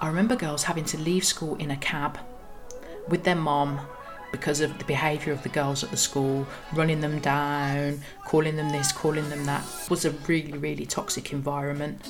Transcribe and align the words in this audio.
I 0.00 0.06
remember 0.06 0.36
girls 0.36 0.62
having 0.62 0.84
to 0.86 0.98
leave 0.98 1.24
school 1.24 1.56
in 1.56 1.72
a 1.72 1.76
cab 1.76 2.18
with 3.08 3.24
their 3.24 3.34
mom 3.34 3.80
because 4.30 4.60
of 4.60 4.78
the 4.78 4.84
behaviour 4.84 5.32
of 5.32 5.42
the 5.42 5.48
girls 5.48 5.82
at 5.82 5.90
the 5.90 5.96
school, 5.96 6.46
running 6.72 7.00
them 7.00 7.18
down, 7.18 8.00
calling 8.24 8.54
them 8.56 8.70
this, 8.70 8.92
calling 8.92 9.28
them 9.28 9.44
that. 9.46 9.64
It 9.84 9.90
was 9.90 10.04
a 10.04 10.10
really, 10.10 10.56
really 10.56 10.86
toxic 10.86 11.32
environment. 11.32 12.08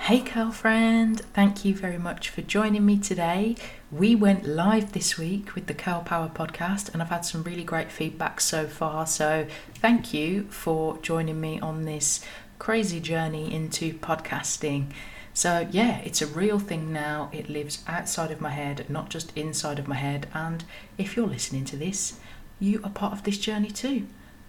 Hey, 0.00 0.20
girlfriend, 0.20 1.20
thank 1.32 1.64
you 1.64 1.74
very 1.74 1.98
much 1.98 2.28
for 2.28 2.42
joining 2.42 2.84
me 2.84 2.98
today. 2.98 3.56
We 3.90 4.14
went 4.14 4.46
live 4.46 4.92
this 4.92 5.16
week 5.16 5.54
with 5.54 5.66
the 5.66 5.74
Curl 5.74 6.02
Power 6.02 6.30
podcast, 6.32 6.92
and 6.92 7.02
I've 7.02 7.08
had 7.08 7.24
some 7.24 7.42
really 7.42 7.64
great 7.64 7.90
feedback 7.90 8.40
so 8.40 8.66
far. 8.66 9.06
So, 9.06 9.46
thank 9.76 10.12
you 10.12 10.44
for 10.44 10.98
joining 10.98 11.40
me 11.40 11.58
on 11.58 11.86
this 11.86 12.24
crazy 12.66 12.98
journey 12.98 13.54
into 13.54 13.94
podcasting. 13.94 14.86
So, 15.32 15.68
yeah, 15.70 15.98
it's 15.98 16.20
a 16.20 16.26
real 16.26 16.58
thing 16.58 16.92
now. 16.92 17.30
It 17.32 17.48
lives 17.48 17.84
outside 17.86 18.32
of 18.32 18.40
my 18.40 18.50
head, 18.50 18.90
not 18.90 19.08
just 19.08 19.32
inside 19.36 19.78
of 19.78 19.86
my 19.86 19.94
head. 19.94 20.26
And 20.34 20.64
if 20.98 21.16
you're 21.16 21.28
listening 21.28 21.64
to 21.66 21.76
this, 21.76 22.18
you 22.58 22.80
are 22.82 22.90
part 22.90 23.12
of 23.12 23.22
this 23.22 23.38
journey 23.38 23.70
too. 23.70 24.08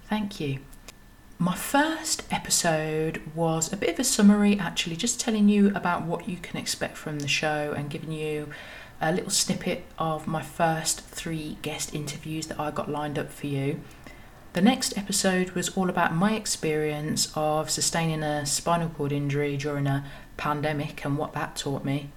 Thank 0.10 0.40
you. 0.40 0.58
My 1.38 1.54
first 1.54 2.24
episode 2.32 3.22
was 3.36 3.72
a 3.72 3.78
bit 3.78 3.94
of 3.94 4.00
a 4.00 4.04
summary, 4.04 4.58
actually, 4.58 4.96
just 4.96 5.20
telling 5.20 5.48
you 5.48 5.68
about 5.76 6.02
what 6.02 6.28
you 6.28 6.38
can 6.38 6.58
expect 6.58 6.98
from 6.98 7.20
the 7.20 7.28
show 7.28 7.76
and 7.78 7.88
giving 7.88 8.12
you 8.12 8.50
a 9.00 9.12
little 9.12 9.30
snippet 9.30 9.84
of 10.00 10.26
my 10.26 10.42
first 10.42 11.02
three 11.02 11.60
guest 11.62 11.94
interviews 11.94 12.48
that 12.48 12.60
I 12.60 12.72
got 12.72 12.90
lined 12.90 13.20
up 13.20 13.32
for 13.32 13.46
you. 13.46 13.80
The 14.58 14.64
next 14.64 14.98
episode 14.98 15.52
was 15.52 15.70
all 15.78 15.88
about 15.88 16.16
my 16.16 16.34
experience 16.34 17.32
of 17.36 17.70
sustaining 17.70 18.24
a 18.24 18.44
spinal 18.44 18.90
cord 18.90 19.12
injury 19.12 19.56
during 19.56 19.86
a 19.86 20.04
pandemic 20.36 21.06
and 21.06 21.16
what 21.16 21.34
that 21.34 21.58
taught 21.58 21.86
me. 21.86 22.10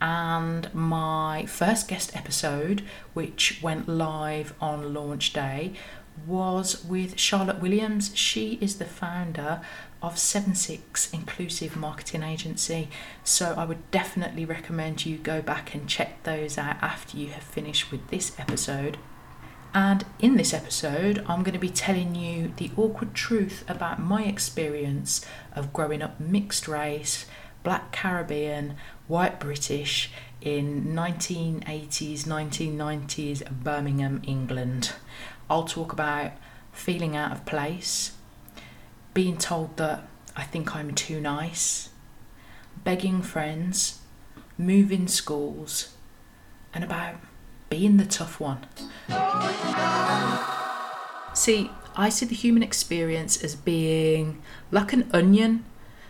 And 0.00 0.74
my 0.74 1.46
first 1.46 1.86
guest 1.86 2.16
episode, 2.16 2.82
which 3.12 3.60
went 3.62 3.88
live 3.88 4.54
on 4.60 4.92
launch 4.92 5.32
day, 5.32 5.74
was 6.26 6.84
with 6.84 7.16
Charlotte 7.16 7.60
Williams. 7.60 8.10
She 8.16 8.58
is 8.60 8.78
the 8.78 8.86
founder 8.86 9.60
of 10.02 10.18
76 10.18 11.12
Inclusive 11.12 11.76
Marketing 11.76 12.24
Agency. 12.24 12.88
So 13.22 13.54
I 13.56 13.64
would 13.64 13.88
definitely 13.92 14.44
recommend 14.44 15.06
you 15.06 15.16
go 15.16 15.40
back 15.40 15.76
and 15.76 15.88
check 15.88 16.24
those 16.24 16.58
out 16.58 16.82
after 16.82 17.16
you 17.16 17.28
have 17.28 17.44
finished 17.44 17.92
with 17.92 18.08
this 18.08 18.36
episode. 18.36 18.98
And 19.74 20.04
in 20.20 20.36
this 20.36 20.54
episode, 20.54 21.24
I'm 21.26 21.42
going 21.42 21.52
to 21.54 21.58
be 21.58 21.68
telling 21.68 22.14
you 22.14 22.52
the 22.56 22.70
awkward 22.76 23.12
truth 23.12 23.64
about 23.66 23.98
my 24.00 24.22
experience 24.22 25.26
of 25.52 25.72
growing 25.72 26.00
up 26.00 26.20
mixed 26.20 26.68
race, 26.68 27.26
black 27.64 27.90
Caribbean, 27.90 28.76
white 29.08 29.40
British 29.40 30.12
in 30.40 30.84
1980s, 30.94 32.20
1990s 32.22 33.50
Birmingham, 33.50 34.22
England. 34.24 34.92
I'll 35.50 35.64
talk 35.64 35.92
about 35.92 36.32
feeling 36.70 37.16
out 37.16 37.32
of 37.32 37.44
place, 37.44 38.12
being 39.12 39.36
told 39.36 39.76
that 39.78 40.06
I 40.36 40.44
think 40.44 40.76
I'm 40.76 40.94
too 40.94 41.20
nice, 41.20 41.88
begging 42.84 43.22
friends, 43.22 44.02
moving 44.56 45.08
schools, 45.08 45.94
and 46.72 46.84
about 46.84 47.16
being 47.70 47.96
the 47.96 48.04
tough 48.04 48.40
one. 48.40 48.66
See, 51.34 51.70
I 51.96 52.08
see 52.08 52.26
the 52.26 52.34
human 52.34 52.62
experience 52.62 53.42
as 53.42 53.54
being 53.56 54.42
like 54.70 54.92
an 54.92 55.08
onion. 55.12 55.64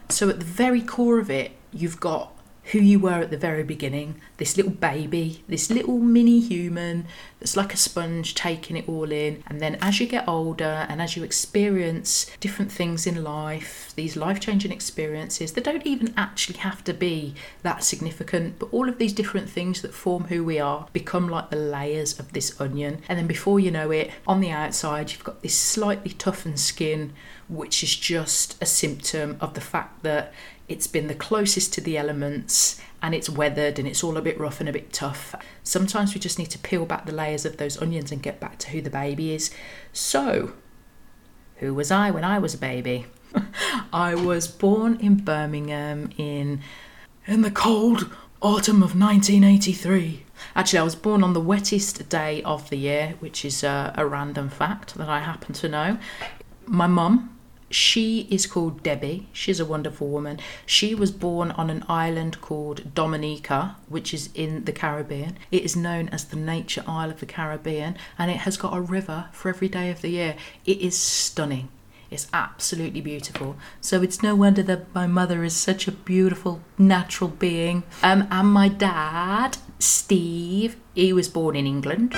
So, 0.09 0.29
at 0.29 0.39
the 0.39 0.45
very 0.45 0.83
core 0.83 1.19
of 1.19 1.31
it, 1.31 1.53
you've 1.73 1.99
got 1.99 2.33
who 2.73 2.79
you 2.79 2.99
were 2.99 3.21
at 3.21 3.31
the 3.31 3.37
very 3.37 3.63
beginning 3.63 4.21
this 4.37 4.57
little 4.57 4.73
baby, 4.73 5.45
this 5.49 5.71
little 5.71 5.99
mini 5.99 6.41
human 6.41 7.07
that's 7.39 7.57
like 7.57 7.73
a 7.75 7.77
sponge 7.77 8.35
taking 8.35 8.77
it 8.77 8.89
all 8.89 9.13
in. 9.13 9.43
And 9.47 9.61
then 9.61 9.77
as 9.81 10.01
you 10.01 10.07
get 10.07 10.27
older 10.27 10.87
and 10.89 11.01
as 11.01 11.17
you 11.17 11.23
experience 11.23 12.27
different 12.41 12.73
things 12.73 13.07
in 13.07 13.23
life, 13.23 13.93
these 13.95 14.17
life 14.17 14.41
changing 14.41 14.73
experiences 14.73 15.53
that 15.53 15.65
don't 15.65 15.87
even 15.87 16.13
actually 16.17 16.59
have 16.59 16.83
to 16.85 16.95
be 16.95 17.35
that 17.63 17.85
significant, 17.85 18.59
but 18.59 18.71
all 18.73 18.89
of 18.89 18.99
these 18.99 19.13
different 19.13 19.49
things 19.49 19.83
that 19.83 19.95
form 19.95 20.25
who 20.25 20.43
we 20.43 20.59
are 20.59 20.89
become 20.93 21.29
like 21.29 21.51
the 21.51 21.57
layers 21.57 22.19
of 22.19 22.33
this 22.33 22.61
onion. 22.61 23.03
And 23.09 23.19
then 23.19 23.27
before 23.27 23.61
you 23.61 23.71
know 23.71 23.91
it, 23.91 24.11
on 24.27 24.41
the 24.41 24.51
outside, 24.51 25.13
you've 25.13 25.25
got 25.25 25.43
this 25.43 25.55
slightly 25.55 26.13
toughened 26.13 26.59
skin, 26.59 27.13
which 27.49 27.83
is 27.83 27.95
just 27.95 28.61
a 28.63 28.67
symptom 28.67 29.37
of 29.41 29.55
the 29.55 29.61
fact 29.61 30.03
that 30.03 30.33
it's 30.69 30.87
been 30.87 31.09
the 31.09 31.15
closest 31.15 31.73
to 31.75 31.81
the 31.81 31.99
elements 31.99 32.81
and 33.03 33.15
it's 33.15 33.29
weathered 33.29 33.79
and 33.79 33.87
it's 33.87 34.03
all 34.03 34.17
a 34.17 34.23
bit 34.23 34.39
rough 34.39 34.61
and 34.61 34.69
a 34.69 34.73
bit 34.73 34.93
tough. 34.93 35.35
Sometimes 35.63 36.15
we 36.15 36.21
just 36.21 36.39
need 36.39 36.51
to 36.51 36.59
peel 36.59 36.87
back 36.87 37.05
the 37.05 37.13
layers 37.13 37.45
of 37.45 37.59
those 37.59 37.81
onions 37.81 38.11
and 38.11 38.23
get 38.23 38.41
back 38.41 38.59
to 38.61 38.71
who 38.71 38.81
the 38.81 38.91
baby 38.91 39.35
is. 39.35 39.51
So, 39.93 40.53
who 41.57 41.75
was 41.75 41.91
I 41.91 42.11
when 42.11 42.25
I 42.25 42.39
was 42.39 42.55
a 42.55 42.59
baby? 42.59 43.07
I 43.93 44.15
was 44.15 44.49
born 44.49 44.97
in 45.01 45.17
Birmingham 45.17 46.11
in 46.17 46.61
in 47.27 47.43
the 47.43 47.51
cold 47.51 48.11
autumn 48.41 48.83
of 48.83 48.99
1983. 48.99 50.25
Actually, 50.55 50.79
I 50.79 50.83
was 50.83 50.95
born 50.95 51.23
on 51.23 51.33
the 51.33 51.41
wettest 51.41 52.09
day 52.09 52.43
of 52.43 52.69
the 52.69 52.77
year, 52.77 53.15
which 53.21 53.45
is 53.45 53.63
a, 53.63 53.95
a 53.97 54.07
random 54.07 54.51
fact 54.51 54.95
that 54.95 55.09
I 55.09 55.21
happen 55.21 55.55
to 55.55 55.69
know. 55.69 55.99
My 56.67 56.87
mum 56.87 57.34
she 57.75 58.29
is 58.31 58.47
called 58.47 58.83
Debbie. 58.83 59.27
She's 59.33 59.59
a 59.59 59.65
wonderful 59.65 60.09
woman. 60.09 60.39
She 60.65 60.95
was 60.95 61.11
born 61.11 61.51
on 61.53 61.71
an 61.71 61.85
island 61.89 62.41
called 62.41 62.95
Dominica, 62.95 63.77
which 63.89 64.15
is 64.15 64.31
in 64.35 64.65
the 64.65 64.73
Caribbean. 64.73 65.37
It 65.51 65.65
is 65.65 65.75
known 65.75 66.09
as 66.11 66.25
the 66.25 66.37
Nature 66.37 66.85
Isle 66.87 67.11
of 67.11 67.19
the 67.21 67.27
Caribbean, 67.27 67.97
and 68.17 68.31
it 68.31 68.39
has 68.39 68.57
got 68.57 68.77
a 68.77 68.81
river 68.81 69.27
for 69.33 69.49
every 69.49 69.69
day 69.69 69.91
of 69.91 70.03
the 70.03 70.11
year. 70.11 70.37
It 70.65 70.79
is 70.79 70.97
stunning. 70.97 71.69
It's 72.11 72.29
absolutely 72.33 73.01
beautiful. 73.01 73.57
So 73.81 74.03
it's 74.03 74.23
no 74.23 74.37
wonder 74.37 74.63
that 74.63 74.95
my 74.95 75.09
mother 75.09 75.43
is 75.43 75.57
such 75.57 75.89
a 75.89 75.93
beautiful, 75.93 76.61
natural 76.79 77.31
being. 77.31 77.83
Um, 78.05 78.29
and 78.31 78.49
my 78.49 78.69
dad, 78.69 79.57
Steve, 79.81 80.77
he 80.95 81.13
was 81.13 81.29
born 81.29 81.57
in 81.57 81.67
England 81.67 82.15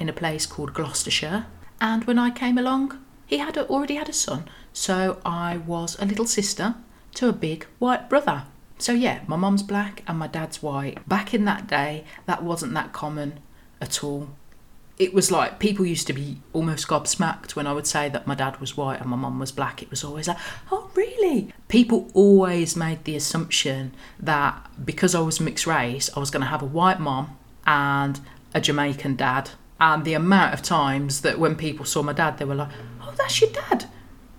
in 0.00 0.08
a 0.08 0.12
place 0.12 0.44
called 0.44 0.74
Gloucestershire. 0.74 1.46
And 1.80 2.04
when 2.04 2.18
I 2.18 2.30
came 2.30 2.58
along, 2.58 2.98
he 3.28 3.38
had 3.38 3.56
already 3.56 3.94
had 3.96 4.08
a 4.08 4.12
son, 4.12 4.48
so 4.72 5.20
I 5.24 5.58
was 5.58 5.96
a 6.00 6.06
little 6.06 6.26
sister 6.26 6.74
to 7.14 7.28
a 7.28 7.32
big 7.32 7.66
white 7.78 8.08
brother. 8.08 8.44
So 8.78 8.92
yeah, 8.92 9.20
my 9.26 9.36
mum's 9.36 9.62
black 9.62 10.02
and 10.06 10.18
my 10.18 10.28
dad's 10.28 10.62
white. 10.62 11.06
Back 11.06 11.34
in 11.34 11.44
that 11.44 11.66
day, 11.66 12.04
that 12.26 12.42
wasn't 12.42 12.72
that 12.74 12.92
common 12.92 13.40
at 13.80 14.02
all. 14.02 14.30
It 14.98 15.12
was 15.12 15.30
like 15.30 15.58
people 15.58 15.84
used 15.84 16.06
to 16.06 16.12
be 16.12 16.40
almost 16.52 16.88
gobsmacked 16.88 17.54
when 17.54 17.66
I 17.66 17.72
would 17.72 17.86
say 17.86 18.08
that 18.08 18.26
my 18.26 18.34
dad 18.34 18.60
was 18.60 18.76
white 18.76 19.00
and 19.00 19.10
my 19.10 19.16
mum 19.16 19.38
was 19.38 19.52
black. 19.52 19.82
It 19.82 19.90
was 19.90 20.02
always 20.02 20.26
like, 20.26 20.38
oh, 20.72 20.90
really? 20.94 21.52
People 21.68 22.10
always 22.14 22.76
made 22.76 23.04
the 23.04 23.14
assumption 23.14 23.92
that 24.18 24.66
because 24.84 25.14
I 25.14 25.20
was 25.20 25.38
mixed 25.38 25.66
race, 25.66 26.08
I 26.16 26.20
was 26.20 26.30
going 26.30 26.42
to 26.42 26.48
have 26.48 26.62
a 26.62 26.66
white 26.66 26.98
mum 26.98 27.36
and 27.66 28.18
a 28.54 28.60
Jamaican 28.60 29.16
dad. 29.16 29.50
And 29.80 30.04
the 30.04 30.14
amount 30.14 30.54
of 30.54 30.62
times 30.62 31.20
that 31.20 31.38
when 31.38 31.54
people 31.54 31.84
saw 31.84 32.02
my 32.02 32.12
dad, 32.12 32.38
they 32.38 32.44
were 32.44 32.56
like, 32.56 32.70
that's 33.18 33.40
your 33.40 33.50
dad. 33.50 33.86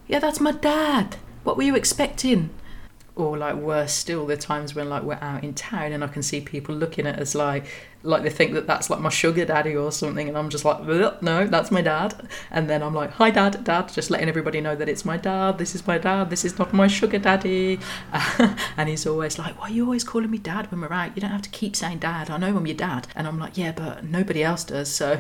Yeah, 0.08 0.20
that's 0.20 0.40
my 0.40 0.52
dad. 0.52 1.18
What 1.44 1.58
were 1.58 1.64
you 1.64 1.76
expecting? 1.76 2.50
Or 3.16 3.38
like 3.38 3.56
worse 3.56 3.94
still, 3.94 4.26
the 4.26 4.38
times 4.38 4.74
when 4.74 4.90
like 4.90 5.04
we're 5.04 5.20
out 5.22 5.44
in 5.44 5.54
town 5.54 5.92
and 5.92 6.04
I 6.04 6.08
can 6.08 6.24
see 6.24 6.42
people 6.42 6.74
looking 6.74 7.06
at 7.06 7.20
us 7.20 7.36
like 7.36 7.66
like 8.02 8.24
they 8.24 8.30
think 8.30 8.54
that 8.54 8.66
that's 8.66 8.90
like 8.90 9.02
my 9.02 9.10
sugar 9.10 9.44
daddy 9.46 9.76
or 9.76 9.92
something, 9.92 10.30
and 10.30 10.38
I'm 10.38 10.50
just 10.50 10.64
like, 10.64 10.82
no, 11.22 11.48
that's 11.48 11.70
my 11.70 11.82
dad. 11.82 12.28
And 12.50 12.70
then 12.70 12.82
I'm 12.82 12.94
like, 12.94 13.12
hi 13.12 13.30
dad, 13.30 13.64
dad, 13.64 13.92
just 13.92 14.10
letting 14.10 14.30
everybody 14.30 14.62
know 14.62 14.76
that 14.76 14.88
it's 14.88 15.04
my 15.04 15.18
dad. 15.18 15.58
This 15.58 15.76
is 15.76 15.86
my 15.86 15.98
dad. 15.98 16.30
This 16.30 16.46
is 16.46 16.58
not 16.58 16.72
my 16.72 16.88
sugar 16.88 17.20
daddy. 17.20 17.80
and 18.78 18.88
he's 18.88 19.06
always 19.06 19.38
like, 19.38 19.60
why 19.60 19.68
are 19.68 19.72
you 19.72 19.84
always 19.84 20.04
calling 20.06 20.32
me 20.32 20.38
dad 20.38 20.72
when 20.72 20.82
we're 20.82 20.94
out? 20.94 21.16
You 21.16 21.22
don't 21.22 21.32
have 21.32 21.42
to 21.42 21.50
keep 21.50 21.76
saying 21.76 22.00
dad. 22.00 22.30
I 22.30 22.38
know 22.38 22.56
I'm 22.56 22.66
your 22.66 22.78
dad. 22.78 23.08
And 23.16 23.28
I'm 23.28 23.38
like, 23.38 23.58
yeah, 23.58 23.74
but 23.74 24.06
nobody 24.06 24.44
else 24.44 24.64
does. 24.64 24.90
So 24.90 25.20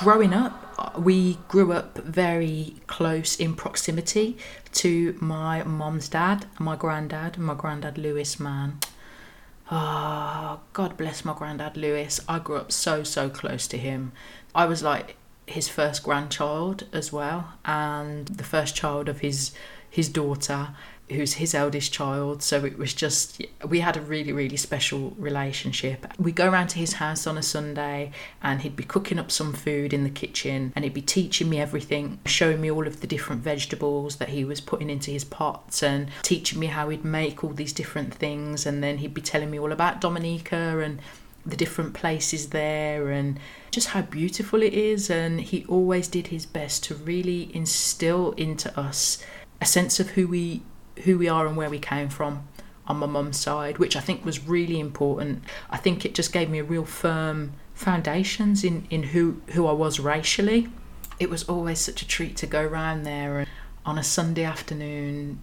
growing 0.00 0.34
up 0.34 0.55
we 0.98 1.38
grew 1.48 1.72
up 1.72 1.98
very 1.98 2.76
close 2.86 3.36
in 3.36 3.54
proximity 3.54 4.36
to 4.72 5.16
my 5.20 5.62
mom's 5.64 6.08
dad, 6.08 6.46
my 6.58 6.76
granddad, 6.76 7.38
my 7.38 7.54
granddad 7.54 7.98
Lewis, 7.98 8.38
man. 8.38 8.78
Oh, 9.70 10.60
God 10.72 10.96
bless 10.96 11.24
my 11.24 11.34
granddad 11.34 11.76
Lewis. 11.76 12.20
I 12.28 12.38
grew 12.38 12.56
up 12.56 12.72
so, 12.72 13.02
so 13.02 13.28
close 13.28 13.66
to 13.68 13.78
him. 13.78 14.12
I 14.54 14.66
was 14.66 14.82
like 14.82 15.16
his 15.46 15.68
first 15.68 16.02
grandchild 16.02 16.84
as 16.92 17.12
well, 17.12 17.54
and 17.64 18.26
the 18.28 18.44
first 18.44 18.76
child 18.76 19.08
of 19.08 19.20
his 19.20 19.52
his 19.88 20.08
daughter 20.08 20.74
who's 21.10 21.34
his 21.34 21.54
eldest 21.54 21.92
child. 21.92 22.42
So 22.42 22.64
it 22.64 22.78
was 22.78 22.92
just, 22.92 23.42
we 23.66 23.80
had 23.80 23.96
a 23.96 24.00
really, 24.00 24.32
really 24.32 24.56
special 24.56 25.14
relationship. 25.18 26.06
We'd 26.18 26.34
go 26.34 26.50
around 26.50 26.68
to 26.68 26.78
his 26.78 26.94
house 26.94 27.26
on 27.26 27.38
a 27.38 27.42
Sunday 27.42 28.10
and 28.42 28.62
he'd 28.62 28.76
be 28.76 28.82
cooking 28.82 29.18
up 29.18 29.30
some 29.30 29.52
food 29.52 29.92
in 29.92 30.04
the 30.04 30.10
kitchen 30.10 30.72
and 30.74 30.84
he'd 30.84 30.94
be 30.94 31.02
teaching 31.02 31.48
me 31.48 31.60
everything, 31.60 32.18
showing 32.26 32.60
me 32.60 32.70
all 32.70 32.86
of 32.86 33.00
the 33.00 33.06
different 33.06 33.42
vegetables 33.42 34.16
that 34.16 34.30
he 34.30 34.44
was 34.44 34.60
putting 34.60 34.90
into 34.90 35.10
his 35.10 35.24
pots 35.24 35.82
and 35.82 36.08
teaching 36.22 36.58
me 36.58 36.66
how 36.66 36.88
he'd 36.88 37.04
make 37.04 37.44
all 37.44 37.50
these 37.50 37.72
different 37.72 38.12
things. 38.12 38.66
And 38.66 38.82
then 38.82 38.98
he'd 38.98 39.14
be 39.14 39.22
telling 39.22 39.50
me 39.50 39.60
all 39.60 39.72
about 39.72 40.00
Dominica 40.00 40.80
and 40.80 41.00
the 41.44 41.56
different 41.56 41.94
places 41.94 42.48
there 42.48 43.10
and 43.10 43.38
just 43.70 43.88
how 43.88 44.02
beautiful 44.02 44.60
it 44.62 44.74
is. 44.74 45.08
And 45.08 45.40
he 45.40 45.64
always 45.66 46.08
did 46.08 46.28
his 46.28 46.46
best 46.46 46.82
to 46.84 46.96
really 46.96 47.54
instill 47.54 48.32
into 48.32 48.76
us 48.78 49.24
a 49.60 49.66
sense 49.66 50.00
of 50.00 50.10
who 50.10 50.26
we 50.26 50.62
who 51.04 51.18
we 51.18 51.28
are 51.28 51.46
and 51.46 51.56
where 51.56 51.70
we 51.70 51.78
came 51.78 52.08
from 52.08 52.46
on 52.86 52.98
my 52.98 53.06
mum's 53.06 53.36
side, 53.36 53.78
which 53.78 53.96
I 53.96 54.00
think 54.00 54.24
was 54.24 54.46
really 54.46 54.78
important. 54.78 55.42
I 55.70 55.76
think 55.76 56.04
it 56.04 56.14
just 56.14 56.32
gave 56.32 56.48
me 56.48 56.58
a 56.58 56.64
real 56.64 56.84
firm 56.84 57.52
foundations 57.74 58.64
in, 58.64 58.86
in 58.90 59.02
who, 59.02 59.40
who 59.48 59.66
I 59.66 59.72
was 59.72 59.98
racially. 59.98 60.68
It 61.18 61.30
was 61.30 61.44
always 61.44 61.78
such 61.80 62.02
a 62.02 62.06
treat 62.06 62.36
to 62.38 62.46
go 62.46 62.64
round 62.64 63.04
there 63.04 63.38
and 63.38 63.48
on 63.84 63.98
a 63.98 64.04
Sunday 64.04 64.44
afternoon 64.44 65.40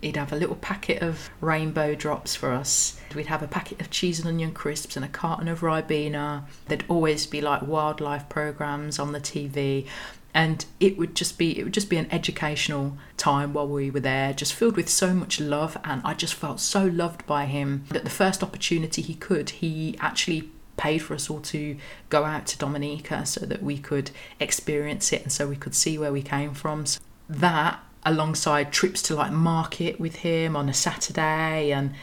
he'd 0.00 0.16
have 0.16 0.32
a 0.32 0.36
little 0.36 0.56
packet 0.56 1.02
of 1.02 1.30
rainbow 1.40 1.94
drops 1.94 2.34
for 2.34 2.52
us. 2.52 3.00
We'd 3.14 3.26
have 3.26 3.42
a 3.42 3.48
packet 3.48 3.80
of 3.80 3.90
cheese 3.90 4.18
and 4.18 4.28
onion 4.28 4.52
crisps 4.52 4.96
and 4.96 5.04
a 5.04 5.08
carton 5.08 5.48
of 5.48 5.60
Ribena. 5.60 6.44
There'd 6.66 6.84
always 6.88 7.26
be 7.26 7.40
like 7.40 7.62
wildlife 7.62 8.28
programs 8.28 8.98
on 8.98 9.12
the 9.12 9.20
TV 9.20 9.86
and 10.34 10.66
it 10.80 10.98
would 10.98 11.14
just 11.14 11.38
be 11.38 11.58
it 11.58 11.62
would 11.62 11.72
just 11.72 11.88
be 11.88 11.96
an 11.96 12.08
educational 12.10 12.98
time 13.16 13.52
while 13.52 13.68
we 13.68 13.90
were 13.90 14.00
there 14.00 14.32
just 14.32 14.52
filled 14.52 14.76
with 14.76 14.88
so 14.88 15.14
much 15.14 15.40
love. 15.40 15.78
And 15.84 16.02
i 16.04 16.12
just 16.12 16.34
felt 16.34 16.60
so 16.60 16.84
loved 16.84 17.24
by 17.26 17.46
him 17.46 17.84
that 17.90 18.04
the 18.04 18.10
first 18.10 18.42
opportunity 18.42 19.00
he 19.00 19.14
could 19.14 19.50
he 19.50 19.96
actually 20.00 20.50
paid 20.76 20.98
for 20.98 21.14
us 21.14 21.30
all 21.30 21.40
to 21.40 21.76
go 22.08 22.24
out 22.24 22.46
to 22.48 22.58
dominica 22.58 23.24
so 23.24 23.46
that 23.46 23.62
we 23.62 23.78
could 23.78 24.10
experience 24.40 25.12
it 25.12 25.22
and 25.22 25.30
so 25.30 25.46
we 25.46 25.54
could 25.54 25.74
see 25.74 25.96
where 25.96 26.12
we 26.12 26.22
came 26.22 26.52
from. 26.52 26.84
So 26.84 27.00
that 27.28 27.80
alongside 28.04 28.72
trips 28.72 29.00
to 29.02 29.14
like 29.14 29.32
market 29.32 29.98
with 29.98 30.16
him 30.16 30.56
on 30.56 30.68
a 30.68 30.74
saturday 30.74 31.72
and 31.72 31.94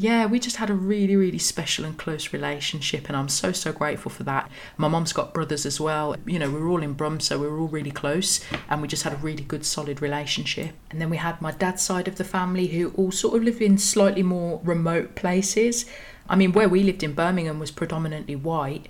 yeah, 0.00 0.26
we 0.26 0.38
just 0.38 0.58
had 0.58 0.70
a 0.70 0.74
really, 0.74 1.16
really 1.16 1.40
special 1.40 1.84
and 1.84 1.98
close 1.98 2.32
relationship, 2.32 3.08
and 3.08 3.16
I'm 3.16 3.28
so, 3.28 3.50
so 3.50 3.72
grateful 3.72 4.12
for 4.12 4.22
that. 4.22 4.48
My 4.76 4.86
mom's 4.86 5.12
got 5.12 5.34
brothers 5.34 5.66
as 5.66 5.80
well. 5.80 6.14
You 6.24 6.38
know, 6.38 6.48
we 6.48 6.60
were 6.60 6.68
all 6.68 6.84
in 6.84 6.92
Brum, 6.92 7.18
so 7.18 7.36
we 7.36 7.48
were 7.48 7.58
all 7.58 7.66
really 7.66 7.90
close, 7.90 8.40
and 8.70 8.80
we 8.80 8.86
just 8.86 9.02
had 9.02 9.12
a 9.12 9.16
really 9.16 9.42
good, 9.42 9.66
solid 9.66 10.00
relationship. 10.00 10.76
And 10.88 11.00
then 11.00 11.10
we 11.10 11.16
had 11.16 11.42
my 11.42 11.50
dad's 11.50 11.82
side 11.82 12.06
of 12.06 12.14
the 12.14 12.22
family 12.22 12.68
who 12.68 12.92
all 12.96 13.10
sort 13.10 13.36
of 13.36 13.42
lived 13.42 13.60
in 13.60 13.76
slightly 13.76 14.22
more 14.22 14.60
remote 14.62 15.16
places. 15.16 15.84
I 16.28 16.36
mean, 16.36 16.52
where 16.52 16.68
we 16.68 16.84
lived 16.84 17.02
in 17.02 17.14
Birmingham 17.14 17.58
was 17.58 17.72
predominantly 17.72 18.36
white, 18.36 18.86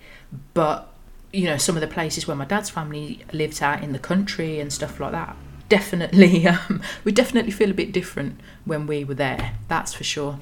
but 0.53 0.93
you 1.33 1.45
know, 1.45 1.57
some 1.57 1.75
of 1.75 1.81
the 1.81 1.87
places 1.87 2.29
where 2.29 2.37
my 2.37 2.45
dad's 2.45 2.69
family 2.69 3.25
lived 3.33 3.63
out 3.63 3.83
in 3.83 3.95
the 3.95 3.99
country 3.99 4.61
and 4.61 4.71
stuff 4.71 5.01
like 5.01 5.13
that. 5.13 5.37
Definitely, 5.71 6.47
um, 6.47 6.83
we 7.03 7.13
definitely 7.13 7.53
feel 7.53 7.71
a 7.71 7.75
bit 7.75 7.93
different 7.93 8.39
when 8.67 8.87
we 8.87 9.05
were 9.05 9.15
there. 9.15 9.55
That's 9.69 9.95
for 9.95 10.05
sure. 10.05 10.41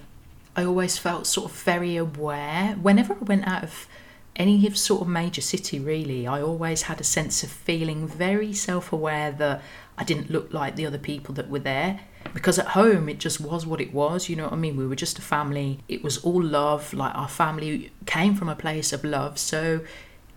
I 0.57 0.65
always 0.65 0.97
felt 0.97 1.27
sort 1.27 1.51
of 1.51 1.57
very 1.59 1.97
aware. 1.97 2.77
Whenever 2.81 3.13
I 3.13 3.19
went 3.19 3.47
out 3.47 3.63
of 3.63 3.87
any 4.35 4.69
sort 4.71 5.03
of 5.03 5.09
major 5.09 5.43
city, 5.43 5.79
really, 5.79 6.27
I 6.27 6.41
always 6.41 6.83
had 6.83 6.99
a 6.99 7.05
sense 7.05 7.43
of 7.43 7.51
feeling 7.51 8.09
very 8.09 8.55
self 8.55 8.91
aware 8.91 9.31
that 9.33 9.63
I 9.99 10.05
didn't 10.05 10.31
look 10.31 10.55
like 10.55 10.77
the 10.77 10.87
other 10.87 10.99
people 10.99 11.35
that 11.35 11.51
were 11.51 11.59
there. 11.59 12.01
Because 12.33 12.59
at 12.59 12.69
home, 12.69 13.09
it 13.11 13.19
just 13.19 13.39
was 13.39 13.67
what 13.67 13.83
it 13.83 13.93
was, 13.93 14.31
you 14.31 14.37
know 14.37 14.45
what 14.45 14.55
I 14.55 14.57
mean? 14.57 14.77
We 14.77 14.87
were 14.87 14.97
just 14.97 15.19
a 15.19 15.23
family. 15.23 15.81
It 15.89 16.03
was 16.03 16.19
all 16.19 16.43
love. 16.43 16.95
Like 16.95 17.15
our 17.15 17.29
family 17.29 17.93
came 18.07 18.35
from 18.35 18.49
a 18.49 18.57
place 18.57 18.95
of 18.95 19.05
love. 19.05 19.39
So 19.39 19.83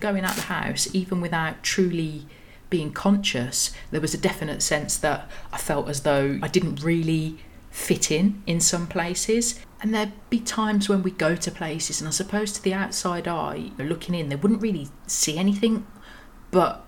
going 0.02 0.26
out 0.26 0.36
the 0.36 0.44
house, 0.44 0.94
even 0.94 1.22
without 1.22 1.64
truly 1.64 2.26
being 2.70 2.92
conscious, 2.92 3.74
there 3.90 4.02
was 4.02 4.14
a 4.14 4.18
definite 4.18 4.62
sense 4.62 4.98
that 4.98 5.30
I 5.52 5.58
felt 5.58 5.90
as 5.90 6.02
though 6.02 6.40
I 6.44 6.48
didn't 6.48 6.84
really 6.84 7.40
fit 7.70 8.12
in 8.12 8.42
in 8.46 8.60
some 8.60 8.88
places. 8.88 9.60
And 9.82 9.94
there'd 9.94 10.14
be 10.30 10.40
times 10.40 10.90
when 10.90 11.04
we 11.04 11.12
go 11.12 11.36
to 11.36 11.52
places, 11.52 12.02
and 12.02 12.08
I 12.08 12.12
suppose 12.12 12.52
to 12.54 12.62
the 12.62 12.74
outside 12.74 13.28
eye, 13.28 13.72
looking 13.78 14.16
in, 14.16 14.30
they 14.30 14.36
wouldn't 14.36 14.62
really 14.62 14.90
see 15.08 15.38
anything, 15.38 15.88
but 16.52 16.86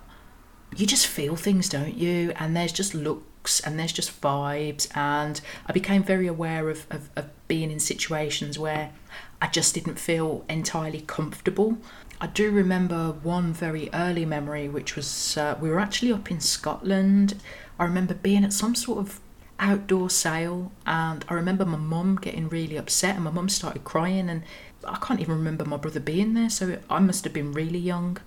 you 0.76 0.86
just 0.86 1.06
feel 1.06 1.36
things, 1.36 1.68
don't 1.68 1.94
you? 1.94 2.32
And 2.36 2.56
there's 2.56 2.72
just 2.72 2.94
looks 2.94 3.60
and 3.60 3.78
there's 3.78 3.92
just 3.92 4.20
vibes. 4.20 4.94
And 4.96 5.40
I 5.66 5.72
became 5.72 6.02
very 6.02 6.26
aware 6.26 6.68
of, 6.68 6.86
of, 6.90 7.10
of 7.16 7.30
being 7.48 7.70
in 7.70 7.80
situations 7.80 8.58
where 8.58 8.92
I 9.40 9.48
just 9.48 9.74
didn't 9.74 9.98
feel 9.98 10.44
entirely 10.48 11.02
comfortable. 11.02 11.78
I 12.20 12.28
do 12.28 12.50
remember 12.50 13.12
one 13.22 13.52
very 13.52 13.90
early 13.92 14.24
memory, 14.24 14.68
which 14.68 14.96
was 14.96 15.36
uh, 15.36 15.56
we 15.60 15.68
were 15.70 15.80
actually 15.80 16.12
up 16.12 16.30
in 16.30 16.40
Scotland. 16.40 17.34
I 17.78 17.84
remember 17.84 18.14
being 18.14 18.44
at 18.44 18.52
some 18.52 18.74
sort 18.74 18.98
of 18.98 19.20
outdoor 19.58 20.10
sale 20.10 20.72
and 20.86 21.24
I 21.28 21.34
remember 21.34 21.64
my 21.64 21.78
mum 21.78 22.16
getting 22.16 22.48
really 22.48 22.76
upset 22.76 23.14
and 23.14 23.24
my 23.24 23.30
mum 23.30 23.48
started 23.48 23.84
crying 23.84 24.28
and 24.28 24.42
I 24.84 24.98
can't 24.98 25.20
even 25.20 25.36
remember 25.36 25.64
my 25.64 25.76
brother 25.76 26.00
being 26.00 26.34
there 26.34 26.50
so 26.50 26.78
I 26.90 26.98
must 26.98 27.24
have 27.24 27.32
been 27.32 27.52
really 27.52 27.78
young 27.78 28.18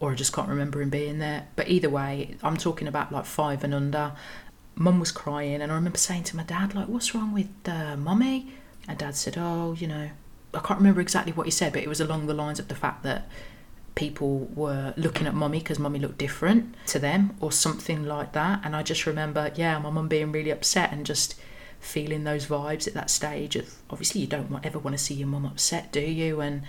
or 0.00 0.12
I 0.12 0.14
just 0.14 0.32
can't 0.32 0.48
remember 0.48 0.80
him 0.80 0.90
being 0.90 1.18
there. 1.18 1.46
But 1.56 1.68
either 1.68 1.90
way 1.90 2.36
I'm 2.42 2.56
talking 2.56 2.88
about 2.88 3.12
like 3.12 3.26
five 3.26 3.62
and 3.62 3.74
under. 3.74 4.12
Mum 4.74 4.98
was 4.98 5.12
crying 5.12 5.60
and 5.60 5.70
I 5.70 5.74
remember 5.74 5.98
saying 5.98 6.24
to 6.24 6.36
my 6.36 6.42
dad 6.42 6.74
like 6.74 6.88
what's 6.88 7.14
wrong 7.14 7.32
with 7.32 7.50
uh, 7.66 7.96
mummy? 7.96 8.52
And 8.88 8.98
dad 8.98 9.14
said 9.14 9.36
oh 9.38 9.74
you 9.78 9.86
know 9.86 10.10
I 10.54 10.58
can't 10.60 10.80
remember 10.80 11.00
exactly 11.00 11.32
what 11.32 11.46
he 11.46 11.50
said 11.50 11.72
but 11.72 11.82
it 11.82 11.88
was 11.88 12.00
along 12.00 12.26
the 12.26 12.34
lines 12.34 12.58
of 12.58 12.68
the 12.68 12.74
fact 12.74 13.02
that 13.02 13.28
people 13.94 14.48
were 14.54 14.94
looking 14.96 15.26
at 15.26 15.34
mummy 15.34 15.58
because 15.58 15.78
mummy 15.78 15.98
looked 15.98 16.18
different 16.18 16.74
to 16.86 16.98
them 16.98 17.36
or 17.40 17.52
something 17.52 18.04
like 18.04 18.32
that. 18.32 18.60
And 18.64 18.74
I 18.74 18.82
just 18.82 19.06
remember, 19.06 19.52
yeah, 19.54 19.78
my 19.78 19.90
mum 19.90 20.08
being 20.08 20.32
really 20.32 20.50
upset 20.50 20.92
and 20.92 21.04
just 21.04 21.34
feeling 21.80 22.24
those 22.24 22.46
vibes 22.46 22.86
at 22.86 22.94
that 22.94 23.10
stage 23.10 23.56
of 23.56 23.74
obviously 23.88 24.20
you 24.20 24.26
don't 24.26 24.54
ever 24.64 24.78
want 24.78 24.96
to 24.96 25.02
see 25.02 25.14
your 25.14 25.28
mum 25.28 25.46
upset, 25.46 25.90
do 25.92 26.00
you? 26.00 26.40
And 26.40 26.62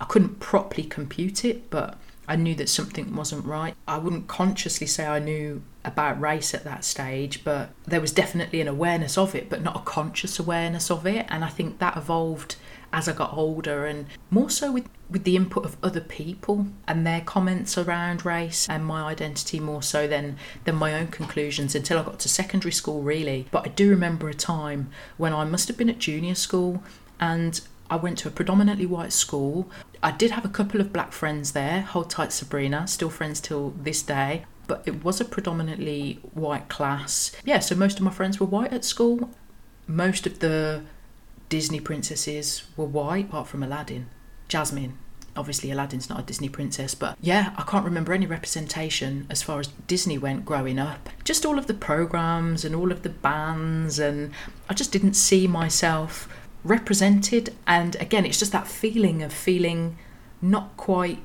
I 0.00 0.04
couldn't 0.04 0.40
properly 0.40 0.84
compute 0.84 1.44
it, 1.44 1.68
but 1.70 1.98
I 2.28 2.36
knew 2.36 2.54
that 2.54 2.68
something 2.68 3.14
wasn't 3.14 3.44
right. 3.44 3.74
I 3.86 3.98
wouldn't 3.98 4.28
consciously 4.28 4.86
say 4.86 5.06
I 5.06 5.18
knew 5.18 5.62
about 5.84 6.20
race 6.20 6.54
at 6.54 6.64
that 6.64 6.84
stage, 6.84 7.44
but 7.44 7.70
there 7.84 8.00
was 8.00 8.12
definitely 8.12 8.60
an 8.60 8.68
awareness 8.68 9.18
of 9.18 9.34
it, 9.34 9.50
but 9.50 9.62
not 9.62 9.76
a 9.76 9.80
conscious 9.80 10.38
awareness 10.38 10.90
of 10.90 11.06
it. 11.06 11.26
And 11.28 11.44
I 11.44 11.48
think 11.48 11.78
that 11.80 11.96
evolved 11.96 12.56
as 12.92 13.08
I 13.08 13.12
got 13.12 13.32
older 13.32 13.86
and 13.86 14.06
more 14.30 14.50
so 14.50 14.70
with, 14.70 14.88
with 15.12 15.24
the 15.24 15.36
input 15.36 15.64
of 15.64 15.76
other 15.82 16.00
people 16.00 16.66
and 16.88 17.06
their 17.06 17.20
comments 17.20 17.76
around 17.76 18.24
race 18.24 18.68
and 18.68 18.84
my 18.84 19.02
identity 19.02 19.60
more 19.60 19.82
so 19.82 20.08
than, 20.08 20.36
than 20.64 20.74
my 20.74 20.94
own 20.94 21.08
conclusions 21.08 21.74
until 21.74 21.98
I 21.98 22.02
got 22.02 22.18
to 22.20 22.28
secondary 22.28 22.72
school, 22.72 23.02
really. 23.02 23.46
But 23.50 23.66
I 23.66 23.70
do 23.70 23.90
remember 23.90 24.28
a 24.28 24.34
time 24.34 24.90
when 25.18 25.32
I 25.32 25.44
must 25.44 25.68
have 25.68 25.76
been 25.76 25.90
at 25.90 25.98
junior 25.98 26.34
school 26.34 26.82
and 27.20 27.60
I 27.90 27.96
went 27.96 28.18
to 28.18 28.28
a 28.28 28.30
predominantly 28.30 28.86
white 28.86 29.12
school. 29.12 29.70
I 30.02 30.12
did 30.12 30.30
have 30.30 30.46
a 30.46 30.48
couple 30.48 30.80
of 30.80 30.92
black 30.92 31.12
friends 31.12 31.52
there, 31.52 31.82
hold 31.82 32.08
tight 32.08 32.32
Sabrina, 32.32 32.88
still 32.88 33.10
friends 33.10 33.40
till 33.40 33.70
this 33.70 34.02
day. 34.02 34.46
But 34.66 34.82
it 34.86 35.04
was 35.04 35.20
a 35.20 35.24
predominantly 35.26 36.20
white 36.32 36.68
class. 36.70 37.32
Yeah, 37.44 37.58
so 37.58 37.74
most 37.74 37.98
of 37.98 38.04
my 38.04 38.10
friends 38.10 38.40
were 38.40 38.46
white 38.46 38.72
at 38.72 38.84
school. 38.84 39.30
Most 39.86 40.26
of 40.26 40.38
the 40.38 40.84
Disney 41.48 41.80
princesses 41.80 42.62
were 42.78 42.86
white, 42.86 43.26
apart 43.26 43.48
from 43.48 43.62
Aladdin. 43.62 44.08
Jasmine. 44.48 44.98
Obviously, 45.34 45.70
Aladdin's 45.70 46.10
not 46.10 46.20
a 46.20 46.22
Disney 46.22 46.48
princess, 46.48 46.94
but 46.94 47.16
yeah, 47.20 47.54
I 47.56 47.62
can't 47.62 47.84
remember 47.84 48.12
any 48.12 48.26
representation 48.26 49.26
as 49.30 49.42
far 49.42 49.60
as 49.60 49.68
Disney 49.86 50.18
went 50.18 50.44
growing 50.44 50.78
up. 50.78 51.08
Just 51.24 51.46
all 51.46 51.58
of 51.58 51.66
the 51.66 51.74
programs 51.74 52.64
and 52.64 52.74
all 52.74 52.92
of 52.92 53.02
the 53.02 53.08
bands, 53.08 53.98
and 53.98 54.32
I 54.68 54.74
just 54.74 54.92
didn't 54.92 55.14
see 55.14 55.46
myself 55.46 56.28
represented. 56.64 57.54
And 57.66 57.96
again, 57.96 58.26
it's 58.26 58.38
just 58.38 58.52
that 58.52 58.66
feeling 58.66 59.22
of 59.22 59.32
feeling 59.32 59.96
not 60.42 60.76
quite 60.76 61.18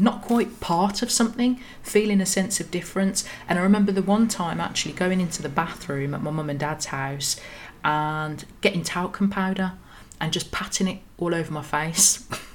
not 0.00 0.22
quite 0.22 0.60
part 0.60 1.02
of 1.02 1.10
something, 1.10 1.60
feeling 1.82 2.20
a 2.20 2.26
sense 2.26 2.60
of 2.60 2.70
difference. 2.70 3.24
And 3.48 3.58
I 3.58 3.62
remember 3.62 3.92
the 3.92 4.02
one 4.02 4.28
time 4.28 4.60
actually 4.60 4.94
going 4.94 5.20
into 5.20 5.42
the 5.42 5.48
bathroom 5.48 6.14
at 6.14 6.22
my 6.22 6.30
mum 6.30 6.48
and 6.48 6.58
dad's 6.58 6.86
house 6.86 7.38
and 7.84 8.44
getting 8.60 8.82
talcum 8.82 9.28
powder 9.28 9.72
and 10.20 10.32
just 10.32 10.52
patting 10.52 10.88
it 10.88 10.98
all 11.18 11.34
over 11.34 11.52
my 11.52 11.62
face. 11.62 12.26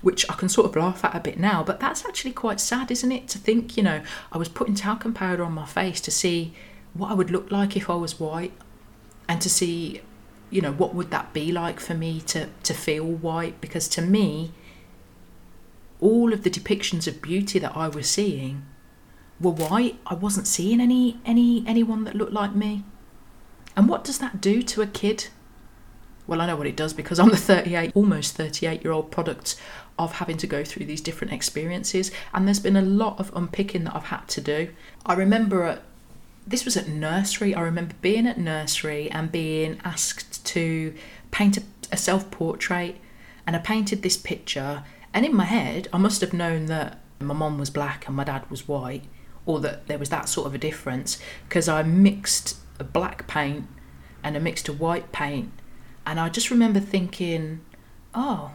which 0.00 0.28
I 0.30 0.34
can 0.34 0.48
sort 0.48 0.66
of 0.68 0.76
laugh 0.76 1.04
at 1.04 1.14
a 1.14 1.20
bit 1.20 1.38
now, 1.38 1.62
but 1.62 1.80
that's 1.80 2.04
actually 2.04 2.32
quite 2.32 2.60
sad, 2.60 2.90
isn't 2.90 3.12
it? 3.12 3.28
To 3.28 3.38
think, 3.38 3.76
you 3.76 3.82
know, 3.82 4.02
I 4.32 4.38
was 4.38 4.48
putting 4.48 4.74
talcum 4.74 5.14
powder 5.14 5.44
on 5.44 5.52
my 5.52 5.66
face 5.66 6.00
to 6.02 6.10
see 6.10 6.54
what 6.94 7.10
I 7.10 7.14
would 7.14 7.30
look 7.30 7.50
like 7.50 7.76
if 7.76 7.88
I 7.90 7.94
was 7.94 8.20
white 8.20 8.52
and 9.28 9.40
to 9.40 9.48
see, 9.50 10.00
you 10.50 10.60
know, 10.60 10.72
what 10.72 10.94
would 10.94 11.10
that 11.10 11.32
be 11.32 11.52
like 11.52 11.80
for 11.80 11.94
me 11.94 12.20
to, 12.22 12.48
to 12.64 12.74
feel 12.74 13.04
white? 13.04 13.60
Because 13.60 13.88
to 13.88 14.02
me, 14.02 14.52
all 16.00 16.32
of 16.32 16.42
the 16.42 16.50
depictions 16.50 17.06
of 17.06 17.22
beauty 17.22 17.58
that 17.58 17.76
I 17.76 17.88
was 17.88 18.08
seeing 18.10 18.66
were 19.40 19.50
white. 19.52 19.98
I 20.06 20.14
wasn't 20.14 20.46
seeing 20.46 20.80
any 20.80 21.18
any 21.24 21.64
anyone 21.66 22.04
that 22.04 22.14
looked 22.14 22.32
like 22.32 22.54
me 22.54 22.84
And 23.76 23.88
what 23.88 24.04
does 24.04 24.18
that 24.18 24.40
do 24.40 24.62
to 24.62 24.82
a 24.82 24.86
kid? 24.86 25.28
Well, 26.32 26.40
I 26.40 26.46
know 26.46 26.56
what 26.56 26.66
it 26.66 26.76
does 26.76 26.94
because 26.94 27.18
I'm 27.18 27.28
the 27.28 27.36
38, 27.36 27.92
almost 27.94 28.36
38 28.36 28.82
year 28.82 28.90
old 28.90 29.10
product 29.10 29.54
of 29.98 30.12
having 30.12 30.38
to 30.38 30.46
go 30.46 30.64
through 30.64 30.86
these 30.86 31.02
different 31.02 31.30
experiences. 31.30 32.10
And 32.32 32.46
there's 32.46 32.58
been 32.58 32.74
a 32.74 32.80
lot 32.80 33.20
of 33.20 33.30
unpicking 33.36 33.84
that 33.84 33.94
I've 33.94 34.04
had 34.04 34.26
to 34.28 34.40
do. 34.40 34.70
I 35.04 35.12
remember 35.12 35.62
at, 35.64 35.82
this 36.46 36.64
was 36.64 36.74
at 36.74 36.88
nursery. 36.88 37.54
I 37.54 37.60
remember 37.60 37.94
being 38.00 38.26
at 38.26 38.38
nursery 38.38 39.10
and 39.10 39.30
being 39.30 39.78
asked 39.84 40.42
to 40.46 40.94
paint 41.32 41.58
a, 41.58 41.62
a 41.92 41.98
self 41.98 42.30
portrait. 42.30 42.96
And 43.46 43.54
I 43.54 43.58
painted 43.58 44.00
this 44.00 44.16
picture. 44.16 44.84
And 45.12 45.26
in 45.26 45.36
my 45.36 45.44
head, 45.44 45.88
I 45.92 45.98
must 45.98 46.22
have 46.22 46.32
known 46.32 46.64
that 46.64 46.98
my 47.20 47.34
mom 47.34 47.58
was 47.58 47.68
black 47.68 48.06
and 48.06 48.16
my 48.16 48.24
dad 48.24 48.50
was 48.50 48.66
white, 48.66 49.04
or 49.44 49.60
that 49.60 49.86
there 49.86 49.98
was 49.98 50.08
that 50.08 50.30
sort 50.30 50.46
of 50.46 50.54
a 50.54 50.58
difference 50.58 51.18
because 51.46 51.68
I 51.68 51.82
mixed 51.82 52.56
a 52.78 52.84
black 52.84 53.26
paint 53.26 53.66
and 54.24 54.34
a 54.34 54.40
mixed 54.40 54.66
a 54.70 54.72
white 54.72 55.12
paint. 55.12 55.52
And 56.04 56.18
I 56.18 56.28
just 56.28 56.50
remember 56.50 56.80
thinking, 56.80 57.60
oh, 58.14 58.52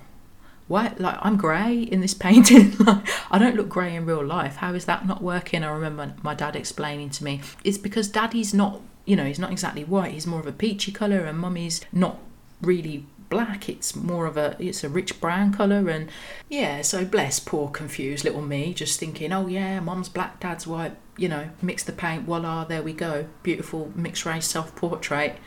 what 0.67 0.99
like 0.99 1.17
I'm 1.21 1.37
grey 1.37 1.81
in 1.81 2.01
this 2.01 2.13
painting. 2.27 2.75
Like 2.77 3.07
I 3.31 3.39
don't 3.39 3.55
look 3.55 3.69
grey 3.69 3.95
in 3.95 4.05
real 4.05 4.25
life. 4.25 4.57
How 4.57 4.73
is 4.73 4.85
that 4.85 5.07
not 5.07 5.21
working? 5.21 5.63
I 5.63 5.71
remember 5.71 6.13
my 6.21 6.33
dad 6.33 6.55
explaining 6.55 7.09
to 7.11 7.23
me 7.23 7.41
it's 7.63 7.77
because 7.77 8.07
daddy's 8.07 8.53
not 8.53 8.81
you 9.05 9.15
know 9.15 9.25
he's 9.25 9.39
not 9.39 9.51
exactly 9.51 9.83
white. 9.83 10.11
He's 10.11 10.27
more 10.27 10.39
of 10.39 10.47
a 10.47 10.51
peachy 10.51 10.91
colour 10.91 11.21
and 11.21 11.39
mummy's 11.39 11.81
not 11.91 12.19
really 12.61 13.05
black. 13.29 13.69
It's 13.69 13.95
more 13.95 14.25
of 14.25 14.37
a 14.37 14.55
it's 14.59 14.83
a 14.83 14.89
rich 14.89 15.19
brown 15.21 15.53
colour. 15.53 15.89
And 15.89 16.09
yeah 16.49 16.81
so 16.81 17.05
bless 17.05 17.39
poor 17.39 17.69
confused 17.69 18.25
little 18.25 18.41
me 18.41 18.73
just 18.73 18.99
thinking 18.99 19.31
oh 19.31 19.47
yeah 19.47 19.79
mum's 19.79 20.09
black 20.09 20.39
dad's 20.39 20.67
white 20.67 20.95
you 21.17 21.27
know 21.27 21.49
mix 21.61 21.83
the 21.83 21.91
paint 21.91 22.23
voila 22.23 22.65
there 22.65 22.83
we 22.83 22.93
go. 22.93 23.27
Beautiful 23.43 23.91
mixed 23.95 24.25
race 24.25 24.47
self-portrait. 24.47 25.37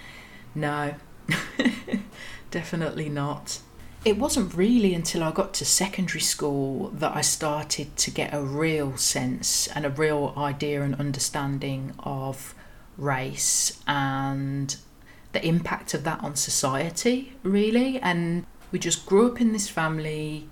No 0.54 0.94
definitely 2.50 3.08
not 3.08 3.60
it 4.04 4.16
wasn't 4.16 4.54
really 4.54 4.94
until 4.94 5.22
I 5.22 5.30
got 5.30 5.52
to 5.54 5.64
secondary 5.64 6.20
school 6.20 6.88
that 6.94 7.14
I 7.14 7.20
started 7.20 7.96
to 7.98 8.10
get 8.10 8.32
a 8.32 8.42
real 8.42 8.96
sense 8.96 9.66
and 9.68 9.84
a 9.84 9.90
real 9.90 10.32
idea 10.38 10.82
and 10.82 10.94
understanding 10.94 11.92
of 11.98 12.54
race 12.96 13.78
and 13.86 14.74
the 15.32 15.44
impact 15.46 15.92
of 15.92 16.04
that 16.04 16.24
on 16.24 16.34
society, 16.34 17.34
really. 17.42 17.98
And 18.00 18.46
we 18.72 18.78
just 18.78 19.04
grew 19.04 19.30
up 19.30 19.40
in 19.40 19.52
this 19.52 19.68
family 19.68 20.48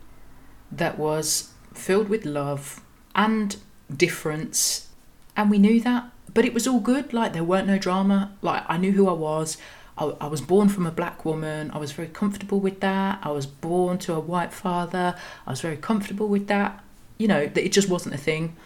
that 0.71 0.99
was 0.99 1.53
filled 1.73 2.11
with 2.11 2.27
love 2.27 2.83
and 3.15 3.57
difference. 3.95 4.89
And 5.35 5.51
we 5.51 5.59
knew 5.59 5.81
that, 5.81 6.11
but 6.35 6.45
it 6.45 6.53
was 6.53 6.67
all 6.69 6.81
good. 6.81 7.15
Like, 7.15 7.33
there 7.33 7.45
weren't 7.45 7.67
no 7.67 7.79
drama. 7.79 8.33
Like, 8.43 8.65
I 8.69 8.77
knew 8.77 8.93
who 8.93 9.09
I 9.09 9.13
was. 9.13 9.57
I, 9.99 10.15
I 10.21 10.27
was 10.29 10.41
born 10.41 10.69
from 10.69 10.87
a 10.87 10.93
black 10.93 11.25
woman. 11.25 11.71
I 11.73 11.79
was 11.79 11.93
very 11.93 12.09
comfortable 12.09 12.61
with 12.61 12.81
that. 12.81 13.19
I 13.23 13.31
was 13.31 13.47
born 13.47 13.99
to 13.99 14.15
a 14.15 14.21
white 14.21 14.53
father. 14.53 15.17
I 15.47 15.51
was 15.51 15.61
very 15.61 15.77
comfortable 15.77 16.29
with 16.29 16.47
that. 16.47 16.83
You 17.19 17.27
know, 17.27 17.47
that 17.47 17.65
it 17.65 17.73
just 17.73 17.89
wasn't 17.89 18.15
a 18.15 18.19
thing. 18.19 18.57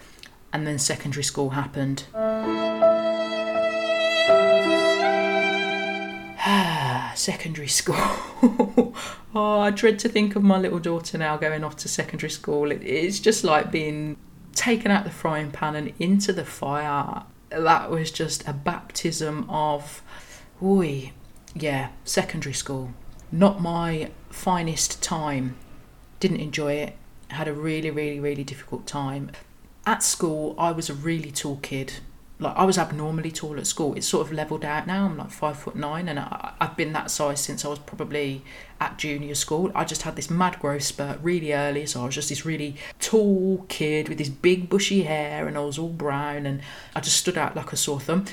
And 0.53 0.67
then 0.67 0.79
secondary 0.79 1.25
school 1.25 1.51
happened. 1.51 2.05
secondary 7.17 7.69
school. 7.69 7.97
oh, 9.35 9.61
I 9.61 9.71
dread 9.71 9.99
to 10.01 10.09
think 10.11 10.37
of 10.37 10.43
my 10.43 10.59
little 10.59 10.79
daughter 10.79 11.17
now 11.17 11.39
going 11.39 11.65
off 11.65 11.77
to 11.79 11.89
secondary 11.89 12.31
school. 12.31 12.71
It, 12.71 12.83
it's 12.83 13.21
just 13.21 13.43
like 13.43 13.73
being 13.73 14.19
taken 14.55 14.91
out 14.91 15.05
the 15.05 15.11
frying 15.11 15.51
pan 15.51 15.77
and 15.77 15.95
into 15.99 16.35
the 16.35 16.45
fire. 16.45 17.23
That 17.49 17.91
was 17.91 18.11
just 18.11 18.47
a 18.47 18.53
baptism 18.53 19.49
of, 19.49 20.03
oi, 20.63 21.13
yeah, 21.55 21.91
secondary 22.05 22.55
school. 22.55 22.93
Not 23.31 23.61
my 23.61 24.11
finest 24.31 25.03
time. 25.03 25.57
Didn't 26.21 26.41
enjoy 26.41 26.75
it. 26.75 26.97
Had 27.29 27.49
a 27.49 27.53
really, 27.53 27.91
really, 27.91 28.21
really 28.21 28.45
difficult 28.45 28.87
time. 28.87 29.31
At 29.87 30.03
school, 30.03 30.55
I 30.59 30.71
was 30.73 30.89
a 30.91 30.95
really 30.95 31.31
tall 31.31 31.59
kid. 31.63 31.95
Like 32.39 32.57
I 32.57 32.65
was 32.65 32.77
abnormally 32.77 33.31
tall 33.31 33.59
at 33.59 33.67
school. 33.67 33.95
It's 33.95 34.07
sort 34.07 34.27
of 34.27 34.33
leveled 34.33 34.65
out 34.65 34.87
now. 34.87 35.07
I'm 35.07 35.17
like 35.17 35.31
five 35.31 35.59
foot 35.59 35.77
nine, 35.77 36.09
and 36.09 36.19
I, 36.19 36.53
I've 36.61 36.77
been 36.77 36.93
that 36.93 37.11
size 37.11 37.41
since 37.41 37.65
I 37.65 37.69
was 37.69 37.79
probably 37.79 38.43
at 38.81 38.99
junior 38.99 39.35
school. 39.35 39.71
I 39.75 39.85
just 39.85 40.03
had 40.03 40.17
this 40.17 40.29
mad 40.29 40.59
growth 40.59 40.83
spurt 40.83 41.19
really 41.23 41.53
early, 41.53 41.87
so 41.87 42.03
I 42.03 42.07
was 42.07 42.15
just 42.15 42.29
this 42.29 42.45
really 42.45 42.77
tall 42.99 43.65
kid 43.69 44.09
with 44.09 44.19
this 44.19 44.29
big 44.29 44.69
bushy 44.69 45.03
hair, 45.03 45.47
and 45.47 45.57
I 45.57 45.61
was 45.61 45.79
all 45.79 45.89
brown, 45.89 46.47
and 46.47 46.63
I 46.97 47.01
just 47.01 47.17
stood 47.17 47.39
out 47.39 47.57
like 47.57 47.73
a 47.73 47.77
sore 47.77 48.01
thumb. 48.01 48.25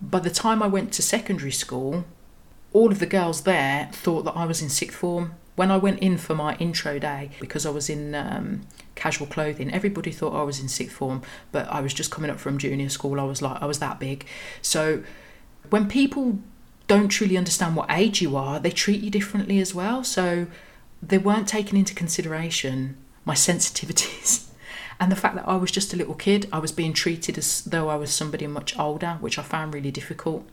By 0.00 0.20
the 0.20 0.30
time 0.30 0.62
I 0.62 0.66
went 0.66 0.92
to 0.94 1.02
secondary 1.02 1.52
school, 1.52 2.04
all 2.74 2.90
of 2.90 2.98
the 2.98 3.06
girls 3.06 3.42
there 3.42 3.88
thought 3.92 4.24
that 4.24 4.36
I 4.36 4.44
was 4.44 4.60
in 4.60 4.68
sixth 4.68 4.98
form. 4.98 5.36
When 5.54 5.70
I 5.70 5.76
went 5.76 6.00
in 6.00 6.18
for 6.18 6.34
my 6.34 6.56
intro 6.56 6.98
day, 6.98 7.30
because 7.38 7.64
I 7.64 7.70
was 7.70 7.88
in 7.88 8.14
um, 8.16 8.66
casual 8.96 9.28
clothing, 9.28 9.72
everybody 9.72 10.10
thought 10.10 10.34
I 10.34 10.42
was 10.42 10.58
in 10.60 10.68
sixth 10.68 10.96
form, 10.96 11.22
but 11.52 11.68
I 11.68 11.80
was 11.80 11.94
just 11.94 12.10
coming 12.10 12.28
up 12.28 12.40
from 12.40 12.58
junior 12.58 12.88
school. 12.88 13.20
I 13.20 13.24
was 13.24 13.40
like, 13.40 13.62
I 13.62 13.66
was 13.66 13.78
that 13.78 14.00
big. 14.00 14.26
So 14.60 15.04
when 15.70 15.88
people 15.88 16.40
don't 16.88 17.08
truly 17.08 17.38
understand 17.38 17.76
what 17.76 17.88
age 17.88 18.20
you 18.20 18.36
are, 18.36 18.58
they 18.58 18.72
treat 18.72 19.00
you 19.00 19.10
differently 19.10 19.60
as 19.60 19.72
well. 19.72 20.02
So 20.02 20.48
they 21.00 21.18
weren't 21.18 21.46
taking 21.46 21.78
into 21.78 21.94
consideration 21.94 22.96
my 23.24 23.34
sensitivities. 23.34 24.48
And 25.00 25.10
the 25.10 25.16
fact 25.16 25.34
that 25.34 25.48
I 25.48 25.56
was 25.56 25.72
just 25.72 25.92
a 25.92 25.96
little 25.96 26.14
kid, 26.14 26.48
I 26.52 26.60
was 26.60 26.70
being 26.70 26.92
treated 26.92 27.36
as 27.36 27.64
though 27.64 27.88
I 27.88 27.96
was 27.96 28.12
somebody 28.12 28.46
much 28.46 28.78
older, 28.78 29.18
which 29.20 29.40
I 29.40 29.42
found 29.42 29.74
really 29.74 29.90
difficult 29.90 30.46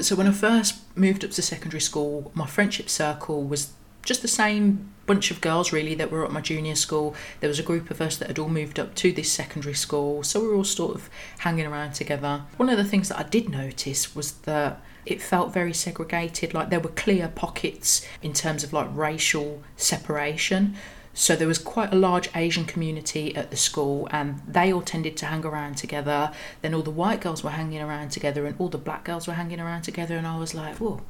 so 0.00 0.16
when 0.16 0.26
I 0.26 0.32
first 0.32 0.76
moved 0.96 1.24
up 1.24 1.30
to 1.32 1.42
secondary 1.42 1.80
school, 1.80 2.32
my 2.34 2.46
friendship 2.46 2.88
circle 2.88 3.44
was 3.44 3.72
just 4.02 4.22
the 4.22 4.28
same 4.28 4.92
bunch 5.06 5.30
of 5.30 5.40
girls 5.40 5.72
really 5.72 5.94
that 5.94 6.10
were 6.10 6.24
at 6.24 6.32
my 6.32 6.40
junior 6.40 6.74
school. 6.74 7.14
There 7.40 7.48
was 7.48 7.58
a 7.58 7.62
group 7.62 7.90
of 7.90 8.00
us 8.00 8.16
that 8.16 8.28
had 8.28 8.38
all 8.38 8.48
moved 8.48 8.78
up 8.78 8.94
to 8.96 9.12
this 9.12 9.30
secondary 9.30 9.74
school, 9.74 10.22
so 10.22 10.40
we 10.40 10.48
were 10.48 10.54
all 10.54 10.64
sort 10.64 10.94
of 10.94 11.10
hanging 11.38 11.66
around 11.66 11.92
together. 11.92 12.42
One 12.56 12.68
of 12.68 12.76
the 12.76 12.84
things 12.84 13.08
that 13.08 13.18
I 13.18 13.22
did 13.22 13.48
notice 13.48 14.14
was 14.14 14.32
that 14.32 14.80
it 15.06 15.20
felt 15.20 15.52
very 15.52 15.74
segregated, 15.74 16.54
like 16.54 16.70
there 16.70 16.80
were 16.80 16.90
clear 16.90 17.28
pockets 17.28 18.06
in 18.22 18.32
terms 18.32 18.64
of 18.64 18.72
like 18.72 18.88
racial 18.92 19.62
separation. 19.76 20.76
So 21.16 21.36
there 21.36 21.46
was 21.46 21.58
quite 21.58 21.92
a 21.92 21.96
large 21.96 22.28
Asian 22.34 22.64
community 22.64 23.34
at 23.36 23.50
the 23.50 23.56
school, 23.56 24.08
and 24.10 24.42
they 24.46 24.72
all 24.72 24.82
tended 24.82 25.16
to 25.18 25.26
hang 25.26 25.46
around 25.46 25.76
together. 25.76 26.32
Then 26.60 26.74
all 26.74 26.82
the 26.82 26.90
white 26.90 27.20
girls 27.20 27.44
were 27.44 27.50
hanging 27.50 27.80
around 27.80 28.10
together, 28.10 28.46
and 28.46 28.56
all 28.58 28.68
the 28.68 28.78
black 28.78 29.04
girls 29.04 29.28
were 29.28 29.34
hanging 29.34 29.60
around 29.60 29.82
together. 29.82 30.16
And 30.16 30.26
I 30.26 30.36
was 30.38 30.54
like, 30.54 30.76
whoa, 30.76 31.02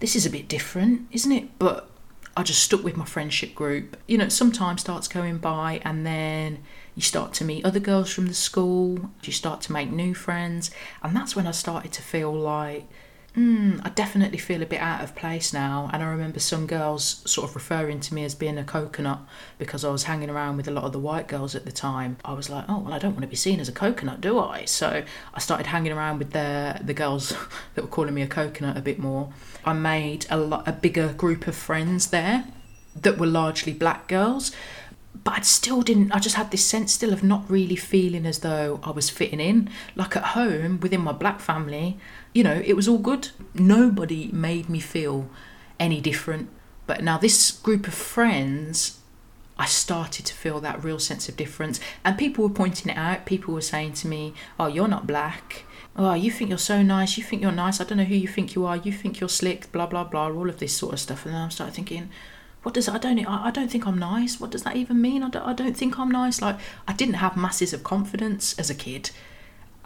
this 0.00 0.16
is 0.16 0.24
a 0.24 0.30
bit 0.30 0.48
different, 0.48 1.06
isn't 1.12 1.30
it? 1.30 1.58
But 1.58 1.90
I 2.36 2.42
just 2.42 2.62
stuck 2.62 2.82
with 2.82 2.96
my 2.96 3.04
friendship 3.04 3.54
group. 3.54 3.98
You 4.06 4.16
know, 4.16 4.28
some 4.28 4.52
time 4.52 4.78
starts 4.78 5.06
going 5.06 5.38
by, 5.38 5.82
and 5.84 6.06
then 6.06 6.62
you 6.94 7.02
start 7.02 7.34
to 7.34 7.44
meet 7.44 7.64
other 7.64 7.80
girls 7.80 8.12
from 8.12 8.26
the 8.26 8.34
school, 8.34 9.10
you 9.22 9.32
start 9.32 9.60
to 9.62 9.72
make 9.72 9.90
new 9.90 10.14
friends, 10.14 10.70
and 11.02 11.14
that's 11.14 11.36
when 11.36 11.46
I 11.46 11.50
started 11.50 11.92
to 11.92 12.02
feel 12.02 12.32
like 12.32 12.88
mm, 13.36 13.80
I 13.84 13.88
definitely 13.90 14.38
feel 14.38 14.62
a 14.62 14.66
bit 14.66 14.80
out 14.80 15.02
of 15.02 15.14
place 15.14 15.52
now. 15.52 15.90
And 15.92 16.02
I 16.02 16.06
remember 16.06 16.40
some 16.40 16.66
girls 16.66 17.22
sort 17.30 17.48
of 17.48 17.54
referring 17.54 18.00
to 18.00 18.14
me 18.14 18.24
as 18.24 18.34
being 18.34 18.58
a 18.58 18.64
coconut 18.64 19.20
because 19.58 19.84
I 19.84 19.90
was 19.90 20.04
hanging 20.04 20.30
around 20.30 20.56
with 20.56 20.68
a 20.68 20.70
lot 20.70 20.84
of 20.84 20.92
the 20.92 20.98
white 20.98 21.28
girls 21.28 21.54
at 21.54 21.64
the 21.64 21.72
time. 21.72 22.16
I 22.24 22.32
was 22.32 22.50
like, 22.50 22.64
oh, 22.68 22.78
well, 22.78 22.92
I 22.92 22.98
don't 22.98 23.12
want 23.12 23.22
to 23.22 23.28
be 23.28 23.36
seen 23.36 23.60
as 23.60 23.68
a 23.68 23.72
coconut, 23.72 24.20
do 24.20 24.38
I? 24.38 24.64
So 24.64 25.02
I 25.34 25.38
started 25.40 25.66
hanging 25.66 25.92
around 25.92 26.18
with 26.18 26.32
the, 26.32 26.80
the 26.82 26.94
girls 26.94 27.34
that 27.74 27.82
were 27.82 27.88
calling 27.88 28.14
me 28.14 28.22
a 28.22 28.26
coconut 28.26 28.76
a 28.76 28.82
bit 28.82 28.98
more. 28.98 29.32
I 29.64 29.72
made 29.72 30.26
a, 30.30 30.36
lot, 30.36 30.66
a 30.66 30.72
bigger 30.72 31.12
group 31.12 31.46
of 31.46 31.54
friends 31.54 32.08
there 32.08 32.46
that 32.96 33.18
were 33.18 33.26
largely 33.26 33.72
black 33.72 34.08
girls 34.08 34.52
but 35.24 35.38
I 35.38 35.40
still 35.40 35.82
didn't. 35.82 36.12
I 36.12 36.18
just 36.18 36.36
had 36.36 36.50
this 36.50 36.64
sense 36.64 36.92
still 36.92 37.12
of 37.12 37.22
not 37.22 37.50
really 37.50 37.76
feeling 37.76 38.26
as 38.26 38.40
though 38.40 38.80
I 38.82 38.90
was 38.90 39.10
fitting 39.10 39.40
in. 39.40 39.68
Like 39.96 40.16
at 40.16 40.24
home 40.24 40.80
within 40.80 41.00
my 41.00 41.12
black 41.12 41.40
family, 41.40 41.98
you 42.32 42.42
know, 42.42 42.62
it 42.64 42.74
was 42.74 42.88
all 42.88 42.98
good. 42.98 43.28
Nobody 43.54 44.30
made 44.32 44.68
me 44.68 44.80
feel 44.80 45.28
any 45.78 46.00
different. 46.00 46.48
But 46.86 47.02
now 47.02 47.18
this 47.18 47.50
group 47.50 47.86
of 47.86 47.94
friends, 47.94 48.98
I 49.58 49.66
started 49.66 50.26
to 50.26 50.34
feel 50.34 50.60
that 50.60 50.82
real 50.82 50.98
sense 50.98 51.28
of 51.28 51.36
difference. 51.36 51.80
And 52.04 52.16
people 52.16 52.44
were 52.44 52.54
pointing 52.54 52.90
it 52.90 52.96
out. 52.96 53.26
People 53.26 53.52
were 53.52 53.60
saying 53.60 53.92
to 53.94 54.08
me, 54.08 54.32
"Oh, 54.58 54.66
you're 54.68 54.88
not 54.88 55.06
black." 55.06 55.64
Oh, 55.96 56.14
you 56.14 56.30
think 56.30 56.50
you're 56.50 56.58
so 56.58 56.82
nice. 56.82 57.18
You 57.18 57.24
think 57.24 57.42
you're 57.42 57.52
nice. 57.52 57.80
I 57.80 57.84
don't 57.84 57.98
know 57.98 58.04
who 58.04 58.14
you 58.14 58.28
think 58.28 58.54
you 58.54 58.64
are. 58.64 58.76
You 58.76 58.92
think 58.92 59.20
you're 59.20 59.28
slick. 59.28 59.70
Blah 59.72 59.86
blah 59.86 60.04
blah. 60.04 60.28
All 60.30 60.48
of 60.48 60.58
this 60.58 60.72
sort 60.72 60.94
of 60.94 61.00
stuff. 61.00 61.26
And 61.26 61.34
then 61.34 61.42
I 61.42 61.48
started 61.48 61.74
thinking, 61.74 62.10
what 62.62 62.74
does 62.74 62.88
I 62.88 62.98
don't 62.98 63.18
I, 63.26 63.50
don't 63.50 63.70
think 63.70 63.86
I'm 63.86 63.98
nice. 63.98 64.40
What 64.40 64.50
does 64.50 64.64
that 64.64 64.76
even 64.76 65.00
mean? 65.00 65.22
I 65.22 65.30
don't, 65.30 65.42
I 65.42 65.52
don't 65.52 65.76
think 65.76 65.98
I'm 65.98 66.10
nice. 66.10 66.42
Like 66.42 66.58
I 66.86 66.92
didn't 66.92 67.14
have 67.14 67.36
masses 67.36 67.72
of 67.72 67.82
confidence 67.82 68.58
as 68.58 68.68
a 68.68 68.74
kid, 68.74 69.10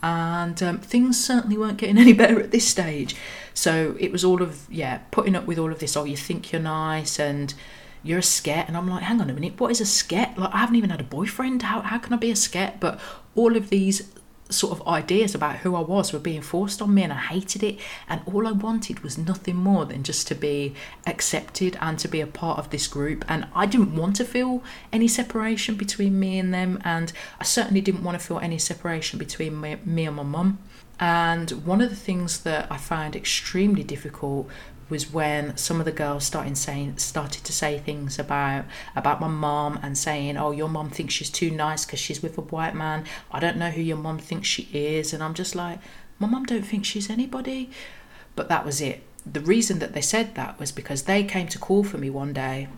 and 0.02 0.60
um, 0.62 0.78
things 0.78 1.22
certainly 1.24 1.56
weren't 1.56 1.78
getting 1.78 1.98
any 2.04 2.12
better 2.12 2.40
at 2.40 2.50
this 2.50 2.66
stage. 2.66 3.14
So 3.54 3.96
it 4.00 4.10
was 4.10 4.24
all 4.24 4.42
of 4.42 4.66
yeah, 4.70 4.98
putting 5.10 5.36
up 5.36 5.46
with 5.46 5.58
all 5.58 5.70
of 5.70 5.78
this. 5.78 5.96
Oh, 5.96 6.04
you 6.04 6.16
think 6.16 6.52
you're 6.52 6.62
nice 6.62 7.20
and 7.20 7.54
you're 8.02 8.18
a 8.18 8.22
sket, 8.22 8.66
and 8.66 8.76
I'm 8.76 8.88
like, 8.88 9.02
hang 9.04 9.20
on 9.20 9.30
a 9.30 9.32
minute, 9.32 9.58
what 9.58 9.70
is 9.70 9.80
a 9.80 9.84
sket? 9.84 10.36
Like 10.36 10.52
I 10.52 10.58
haven't 10.58 10.76
even 10.76 10.90
had 10.90 11.00
a 11.00 11.04
boyfriend. 11.04 11.62
How 11.62 11.80
how 11.80 11.98
can 11.98 12.12
I 12.12 12.16
be 12.16 12.30
a 12.30 12.34
sket? 12.34 12.80
But 12.80 12.98
all 13.36 13.56
of 13.56 13.70
these 13.70 14.12
sort 14.50 14.78
of 14.78 14.86
ideas 14.86 15.34
about 15.34 15.56
who 15.56 15.74
I 15.74 15.80
was 15.80 16.12
were 16.12 16.18
being 16.18 16.42
forced 16.42 16.82
on 16.82 16.94
me 16.94 17.02
and 17.02 17.12
I 17.12 17.18
hated 17.18 17.62
it. 17.62 17.78
And 18.08 18.20
all 18.26 18.46
I 18.46 18.52
wanted 18.52 19.00
was 19.00 19.16
nothing 19.16 19.56
more 19.56 19.86
than 19.86 20.02
just 20.02 20.26
to 20.28 20.34
be 20.34 20.74
accepted 21.06 21.76
and 21.80 21.98
to 21.98 22.08
be 22.08 22.20
a 22.20 22.26
part 22.26 22.58
of 22.58 22.70
this 22.70 22.86
group. 22.86 23.24
And 23.28 23.46
I 23.54 23.66
didn't 23.66 23.96
want 23.96 24.16
to 24.16 24.24
feel 24.24 24.62
any 24.92 25.08
separation 25.08 25.76
between 25.76 26.18
me 26.20 26.38
and 26.38 26.52
them. 26.52 26.80
And 26.84 27.12
I 27.40 27.44
certainly 27.44 27.80
didn't 27.80 28.04
want 28.04 28.18
to 28.18 28.24
feel 28.24 28.38
any 28.38 28.58
separation 28.58 29.18
between 29.18 29.60
me, 29.60 29.76
me 29.84 30.06
and 30.06 30.16
my 30.16 30.22
mum. 30.22 30.58
And 31.00 31.50
one 31.66 31.80
of 31.80 31.90
the 31.90 31.96
things 31.96 32.40
that 32.40 32.70
I 32.70 32.76
found 32.76 33.16
extremely 33.16 33.82
difficult 33.82 34.48
was 34.88 35.12
when 35.12 35.56
some 35.56 35.80
of 35.80 35.84
the 35.84 35.92
girls 35.92 36.24
started 36.24 36.56
saying 36.56 36.98
started 36.98 37.44
to 37.44 37.52
say 37.52 37.78
things 37.78 38.18
about 38.18 38.64
about 38.94 39.20
my 39.20 39.28
mom 39.28 39.78
and 39.82 39.96
saying 39.96 40.36
oh 40.36 40.50
your 40.50 40.68
mom 40.68 40.90
thinks 40.90 41.14
she's 41.14 41.30
too 41.30 41.50
nice 41.50 41.84
because 41.84 42.00
she's 42.00 42.22
with 42.22 42.36
a 42.38 42.42
white 42.42 42.74
man. 42.74 43.04
I 43.30 43.40
don't 43.40 43.56
know 43.56 43.70
who 43.70 43.82
your 43.82 43.96
mom 43.96 44.18
thinks 44.18 44.48
she 44.48 44.68
is. 44.72 45.12
And 45.12 45.22
i'm 45.22 45.34
just 45.34 45.54
like 45.54 45.78
my 46.18 46.28
mom 46.28 46.44
don't 46.44 46.62
think 46.62 46.84
she's 46.84 47.10
anybody. 47.10 47.70
But 48.36 48.48
that 48.48 48.64
was 48.64 48.80
it. 48.80 49.02
The 49.24 49.40
reason 49.40 49.78
that 49.78 49.94
they 49.94 50.00
said 50.00 50.34
that 50.34 50.58
was 50.58 50.72
because 50.72 51.04
they 51.04 51.24
came 51.24 51.48
to 51.48 51.58
call 51.58 51.84
for 51.84 51.98
me 51.98 52.10
one 52.10 52.32
day 52.32 52.68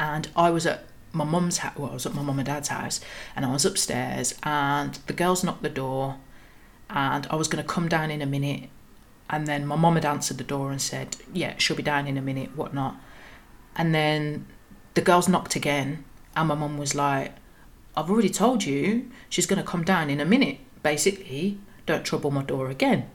and 0.00 0.28
i 0.34 0.50
was 0.50 0.66
at 0.66 0.84
my 1.12 1.24
mum's 1.24 1.58
house 1.58 1.76
well 1.76 1.90
i 1.90 1.94
was 1.94 2.06
at 2.06 2.14
my 2.14 2.22
mum 2.22 2.38
and 2.38 2.46
dad's 2.46 2.68
house 2.68 3.00
and 3.36 3.44
i 3.44 3.52
was 3.52 3.64
upstairs 3.64 4.34
and 4.42 4.94
the 5.06 5.12
girls 5.12 5.44
knocked 5.44 5.62
the 5.62 5.68
door 5.68 6.16
and 6.88 7.26
i 7.30 7.36
was 7.36 7.46
going 7.46 7.62
to 7.62 7.68
come 7.68 7.88
down 7.88 8.10
in 8.10 8.22
a 8.22 8.26
minute 8.26 8.70
and 9.30 9.46
then 9.46 9.64
my 9.64 9.76
mum 9.76 9.94
had 9.94 10.04
answered 10.04 10.38
the 10.38 10.44
door 10.44 10.72
and 10.72 10.82
said, 10.82 11.16
Yeah, 11.32 11.54
she'll 11.56 11.76
be 11.76 11.82
down 11.82 12.06
in 12.06 12.18
a 12.18 12.22
minute, 12.22 12.56
whatnot. 12.56 12.96
And 13.76 13.94
then 13.94 14.46
the 14.94 15.00
girls 15.00 15.28
knocked 15.28 15.54
again, 15.54 16.04
and 16.34 16.48
my 16.48 16.56
mum 16.56 16.76
was 16.76 16.94
like, 16.94 17.32
I've 17.96 18.10
already 18.10 18.28
told 18.28 18.64
you 18.64 19.10
she's 19.28 19.46
going 19.46 19.62
to 19.62 19.66
come 19.66 19.84
down 19.84 20.10
in 20.10 20.20
a 20.20 20.24
minute. 20.24 20.58
Basically, 20.82 21.58
don't 21.86 22.04
trouble 22.04 22.30
my 22.30 22.42
door 22.42 22.70
again. 22.70 23.08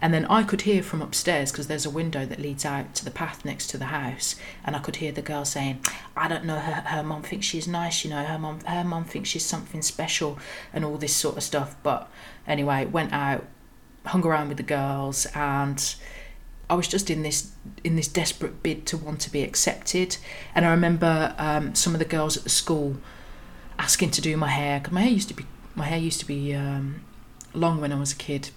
And 0.00 0.12
then 0.12 0.24
I 0.26 0.42
could 0.42 0.62
hear 0.62 0.82
from 0.82 1.00
upstairs 1.00 1.50
because 1.50 1.66
there's 1.66 1.86
a 1.86 1.90
window 1.90 2.26
that 2.26 2.40
leads 2.40 2.64
out 2.64 2.94
to 2.96 3.04
the 3.04 3.10
path 3.10 3.44
next 3.44 3.68
to 3.68 3.78
the 3.78 3.86
house, 3.86 4.36
and 4.64 4.76
I 4.76 4.80
could 4.80 4.96
hear 4.96 5.12
the 5.12 5.22
girl 5.22 5.46
saying, 5.46 5.80
"I 6.14 6.28
don't 6.28 6.44
know 6.44 6.58
her. 6.58 6.82
Her 6.82 7.02
mum 7.02 7.22
thinks 7.22 7.46
she's 7.46 7.66
nice. 7.66 8.04
You 8.04 8.10
know, 8.10 8.24
her 8.24 8.38
mum. 8.38 8.60
Her 8.66 8.84
mum 8.84 9.04
thinks 9.04 9.30
she's 9.30 9.46
something 9.46 9.80
special, 9.80 10.38
and 10.74 10.84
all 10.84 10.98
this 10.98 11.16
sort 11.16 11.38
of 11.38 11.42
stuff." 11.42 11.76
But 11.82 12.10
anyway, 12.46 12.84
went 12.84 13.14
out 13.14 13.46
hung 14.06 14.24
around 14.24 14.48
with 14.48 14.56
the 14.56 14.62
girls 14.62 15.26
and 15.34 15.94
I 16.72 16.74
was 16.74 16.88
just 16.88 17.10
in 17.10 17.22
this 17.22 17.52
in 17.84 17.96
this 17.96 18.08
desperate 18.08 18.62
bid 18.62 18.86
to 18.86 18.96
want 18.96 19.20
to 19.20 19.30
be 19.30 19.42
accepted. 19.42 20.16
And 20.54 20.64
I 20.64 20.70
remember 20.70 21.34
um, 21.36 21.74
some 21.74 21.92
of 21.92 21.98
the 21.98 22.06
girls 22.06 22.36
at 22.36 22.44
the 22.44 22.50
school 22.50 22.96
asking 23.78 24.10
to 24.12 24.20
do 24.22 24.36
my 24.38 24.48
hair 24.48 24.80
because 24.80 24.92
my 24.92 25.02
hair 25.02 25.10
used 25.10 25.28
to 25.28 25.34
be 25.34 25.44
my 25.74 25.84
hair 25.84 25.98
used 25.98 26.20
to 26.20 26.26
be 26.26 26.54
um, 26.54 27.02
long 27.52 27.80
when 27.80 27.92
I 27.92 27.98
was 27.98 28.12
a 28.12 28.16
kid, 28.16 28.50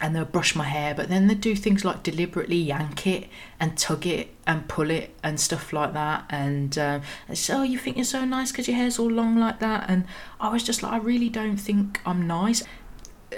and 0.00 0.14
they'll 0.14 0.24
brush 0.24 0.56
my 0.56 0.64
hair, 0.64 0.94
but 0.94 1.08
then 1.08 1.28
they 1.28 1.34
do 1.34 1.54
things 1.54 1.84
like 1.84 2.02
deliberately 2.02 2.56
yank 2.56 3.06
it 3.06 3.28
and 3.60 3.78
tug 3.78 4.06
it 4.06 4.34
and 4.46 4.68
pull 4.68 4.90
it 4.90 5.14
and 5.22 5.38
stuff 5.38 5.72
like 5.72 5.92
that. 5.92 6.24
And 6.28 6.76
um, 6.76 7.02
say, 7.32 7.54
oh, 7.54 7.62
you 7.62 7.78
think 7.78 7.96
you're 7.96 8.04
so 8.04 8.24
nice 8.24 8.50
because 8.50 8.66
your 8.66 8.76
hair's 8.76 8.98
all 8.98 9.10
long 9.10 9.38
like 9.38 9.60
that? 9.60 9.88
And 9.88 10.04
I 10.40 10.48
was 10.52 10.64
just 10.64 10.82
like, 10.82 10.92
I 10.92 10.98
really 10.98 11.28
don't 11.28 11.58
think 11.58 12.00
I'm 12.04 12.26
nice. 12.26 12.64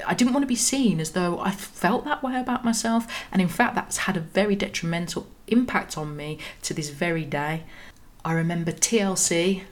I 0.07 0.15
didn't 0.15 0.33
want 0.33 0.43
to 0.43 0.49
be 0.49 0.57
seen 0.57 1.01
as 1.01 1.13
though 1.13 1.39
I 1.39 1.51
felt 1.51 2.05
that 2.05 2.23
way 2.23 2.39
about 2.39 2.65
myself. 2.65 3.07
And 3.33 3.41
in 3.41 3.49
fact, 3.49 3.75
that's 3.75 3.99
had 3.99 4.17
a 4.17 4.21
very 4.21 4.57
detrimental 4.57 5.27
impact 5.47 5.97
on 5.97 6.17
me 6.17 6.39
to 6.63 6.75
this 6.75 6.91
very 6.91 7.25
day. 7.25 7.65
I 8.25 8.33
remember 8.33 8.73
TLC 8.73 9.63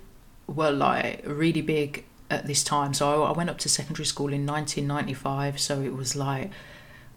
were 0.47 0.71
like 0.71 1.23
really 1.27 1.63
big 1.63 2.05
at 2.31 2.47
this 2.47 2.63
time. 2.63 2.95
So 2.95 3.25
I 3.25 3.33
went 3.33 3.51
up 3.51 3.59
to 3.59 3.69
secondary 3.69 4.07
school 4.07 4.33
in 4.33 4.47
1995. 4.47 5.61
So 5.61 5.81
it 5.81 5.95
was 5.95 6.15
like 6.15 6.51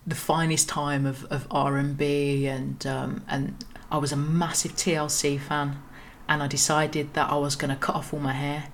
the 0.06 0.16
finest 0.16 0.70
time 0.70 1.06
of, 1.06 1.26
of 1.26 1.48
R&B 1.52 2.48
and 2.48 2.86
um, 2.88 3.24
and 3.28 3.64
I 3.92 3.98
was 3.98 4.12
a 4.12 4.18
massive 4.18 4.74
TLC 4.74 5.40
fan 5.40 5.82
and 6.30 6.42
I 6.42 6.48
decided 6.48 7.14
that 7.14 7.30
I 7.30 7.36
was 7.36 7.56
going 7.56 7.70
to 7.70 7.76
cut 7.76 7.96
off 7.96 8.14
all 8.14 8.20
my 8.20 8.34
hair 8.34 8.70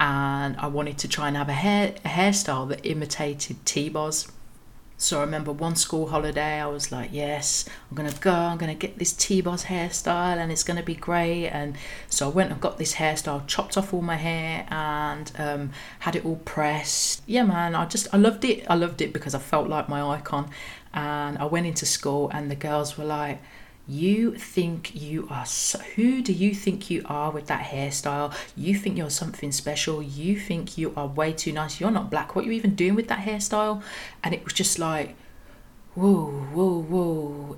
and 0.00 0.56
I 0.56 0.66
wanted 0.66 0.98
to 0.98 1.08
try 1.08 1.28
and 1.28 1.36
have 1.36 1.48
a 1.48 1.54
hair 1.54 1.94
a 2.04 2.08
hairstyle 2.08 2.68
that 2.68 2.86
imitated 2.86 3.64
T-Boz. 3.64 4.30
So 5.00 5.18
I 5.18 5.20
remember 5.20 5.52
one 5.52 5.76
school 5.76 6.08
holiday, 6.08 6.60
I 6.60 6.66
was 6.66 6.90
like, 6.90 7.10
yes, 7.12 7.68
I'm 7.88 7.96
going 7.96 8.10
to 8.10 8.20
go, 8.20 8.32
I'm 8.32 8.58
going 8.58 8.76
to 8.76 8.86
get 8.86 8.98
this 8.98 9.12
T-Boz 9.12 9.66
hairstyle 9.66 10.38
and 10.38 10.50
it's 10.50 10.64
going 10.64 10.76
to 10.76 10.82
be 10.82 10.96
great. 10.96 11.46
And 11.46 11.76
so 12.08 12.26
I 12.26 12.32
went 12.32 12.50
and 12.50 12.60
got 12.60 12.78
this 12.78 12.94
hairstyle, 12.94 13.46
chopped 13.46 13.76
off 13.76 13.94
all 13.94 14.02
my 14.02 14.16
hair 14.16 14.66
and 14.70 15.30
um, 15.38 15.70
had 16.00 16.16
it 16.16 16.24
all 16.24 16.40
pressed. 16.44 17.22
Yeah, 17.26 17.44
man, 17.44 17.76
I 17.76 17.86
just, 17.86 18.08
I 18.12 18.16
loved 18.16 18.44
it. 18.44 18.66
I 18.68 18.74
loved 18.74 19.00
it 19.00 19.12
because 19.12 19.36
I 19.36 19.38
felt 19.38 19.68
like 19.68 19.88
my 19.88 20.02
icon. 20.02 20.50
And 20.92 21.38
I 21.38 21.44
went 21.44 21.66
into 21.66 21.86
school 21.86 22.28
and 22.34 22.50
the 22.50 22.56
girls 22.56 22.98
were 22.98 23.04
like, 23.04 23.40
you 23.88 24.36
think 24.36 24.94
you 24.94 25.26
are 25.30 25.46
so, 25.46 25.78
who 25.78 26.20
do 26.20 26.32
you 26.32 26.54
think 26.54 26.90
you 26.90 27.02
are 27.06 27.30
with 27.30 27.46
that 27.46 27.64
hairstyle? 27.64 28.34
You 28.54 28.74
think 28.74 28.98
you're 28.98 29.08
something 29.08 29.50
special. 29.50 30.02
You 30.02 30.38
think 30.38 30.76
you 30.76 30.92
are 30.94 31.06
way 31.06 31.32
too 31.32 31.52
nice. 31.52 31.80
You're 31.80 31.90
not 31.90 32.10
black. 32.10 32.36
What 32.36 32.44
are 32.44 32.48
you 32.48 32.52
even 32.52 32.74
doing 32.74 32.94
with 32.94 33.08
that 33.08 33.20
hairstyle? 33.20 33.82
And 34.22 34.34
it 34.34 34.44
was 34.44 34.52
just 34.52 34.78
like 34.78 35.16
whoa 35.94 36.26
whoa 36.52 36.82
whoa. 36.82 37.56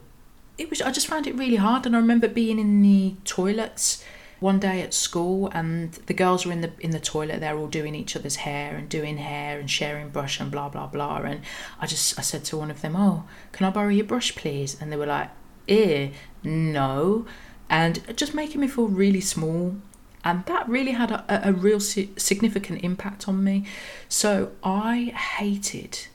It 0.56 0.70
was 0.70 0.80
i 0.82 0.92
just 0.92 1.08
found 1.08 1.26
it 1.26 1.34
really 1.34 1.56
hard. 1.56 1.84
And 1.84 1.96
i 1.96 1.98
remember 1.98 2.28
being 2.28 2.60
in 2.60 2.80
the 2.80 3.14
toilets 3.24 4.04
one 4.38 4.58
day 4.60 4.80
at 4.80 4.94
school 4.94 5.50
and 5.52 5.92
the 6.06 6.14
girls 6.14 6.46
were 6.46 6.52
in 6.52 6.60
the 6.60 6.70
in 6.78 6.92
the 6.92 7.00
toilet. 7.00 7.40
They're 7.40 7.58
all 7.58 7.66
doing 7.66 7.96
each 7.96 8.14
other's 8.14 8.36
hair 8.36 8.76
and 8.76 8.88
doing 8.88 9.16
hair 9.16 9.58
and 9.58 9.68
sharing 9.68 10.10
brush 10.10 10.38
and 10.38 10.48
blah 10.48 10.68
blah 10.68 10.86
blah. 10.86 11.16
And 11.16 11.40
i 11.80 11.86
just 11.86 12.16
i 12.20 12.22
said 12.22 12.44
to 12.44 12.56
one 12.56 12.70
of 12.70 12.82
them 12.82 12.94
oh 12.94 13.24
can 13.50 13.66
i 13.66 13.70
borrow 13.70 13.88
your 13.88 14.06
brush 14.06 14.36
please? 14.36 14.76
And 14.80 14.92
they 14.92 14.96
were 14.96 15.06
like 15.06 15.30
ear? 15.66 16.12
No. 16.42 17.26
And 17.68 18.16
just 18.16 18.34
making 18.34 18.60
me 18.60 18.68
feel 18.68 18.88
really 18.88 19.20
small. 19.20 19.76
And 20.24 20.44
that 20.46 20.68
really 20.68 20.92
had 20.92 21.10
a, 21.10 21.48
a 21.48 21.52
real 21.52 21.80
significant 21.80 22.84
impact 22.84 23.28
on 23.28 23.42
me. 23.42 23.64
So 24.08 24.52
I 24.62 25.14
hated 25.38 26.06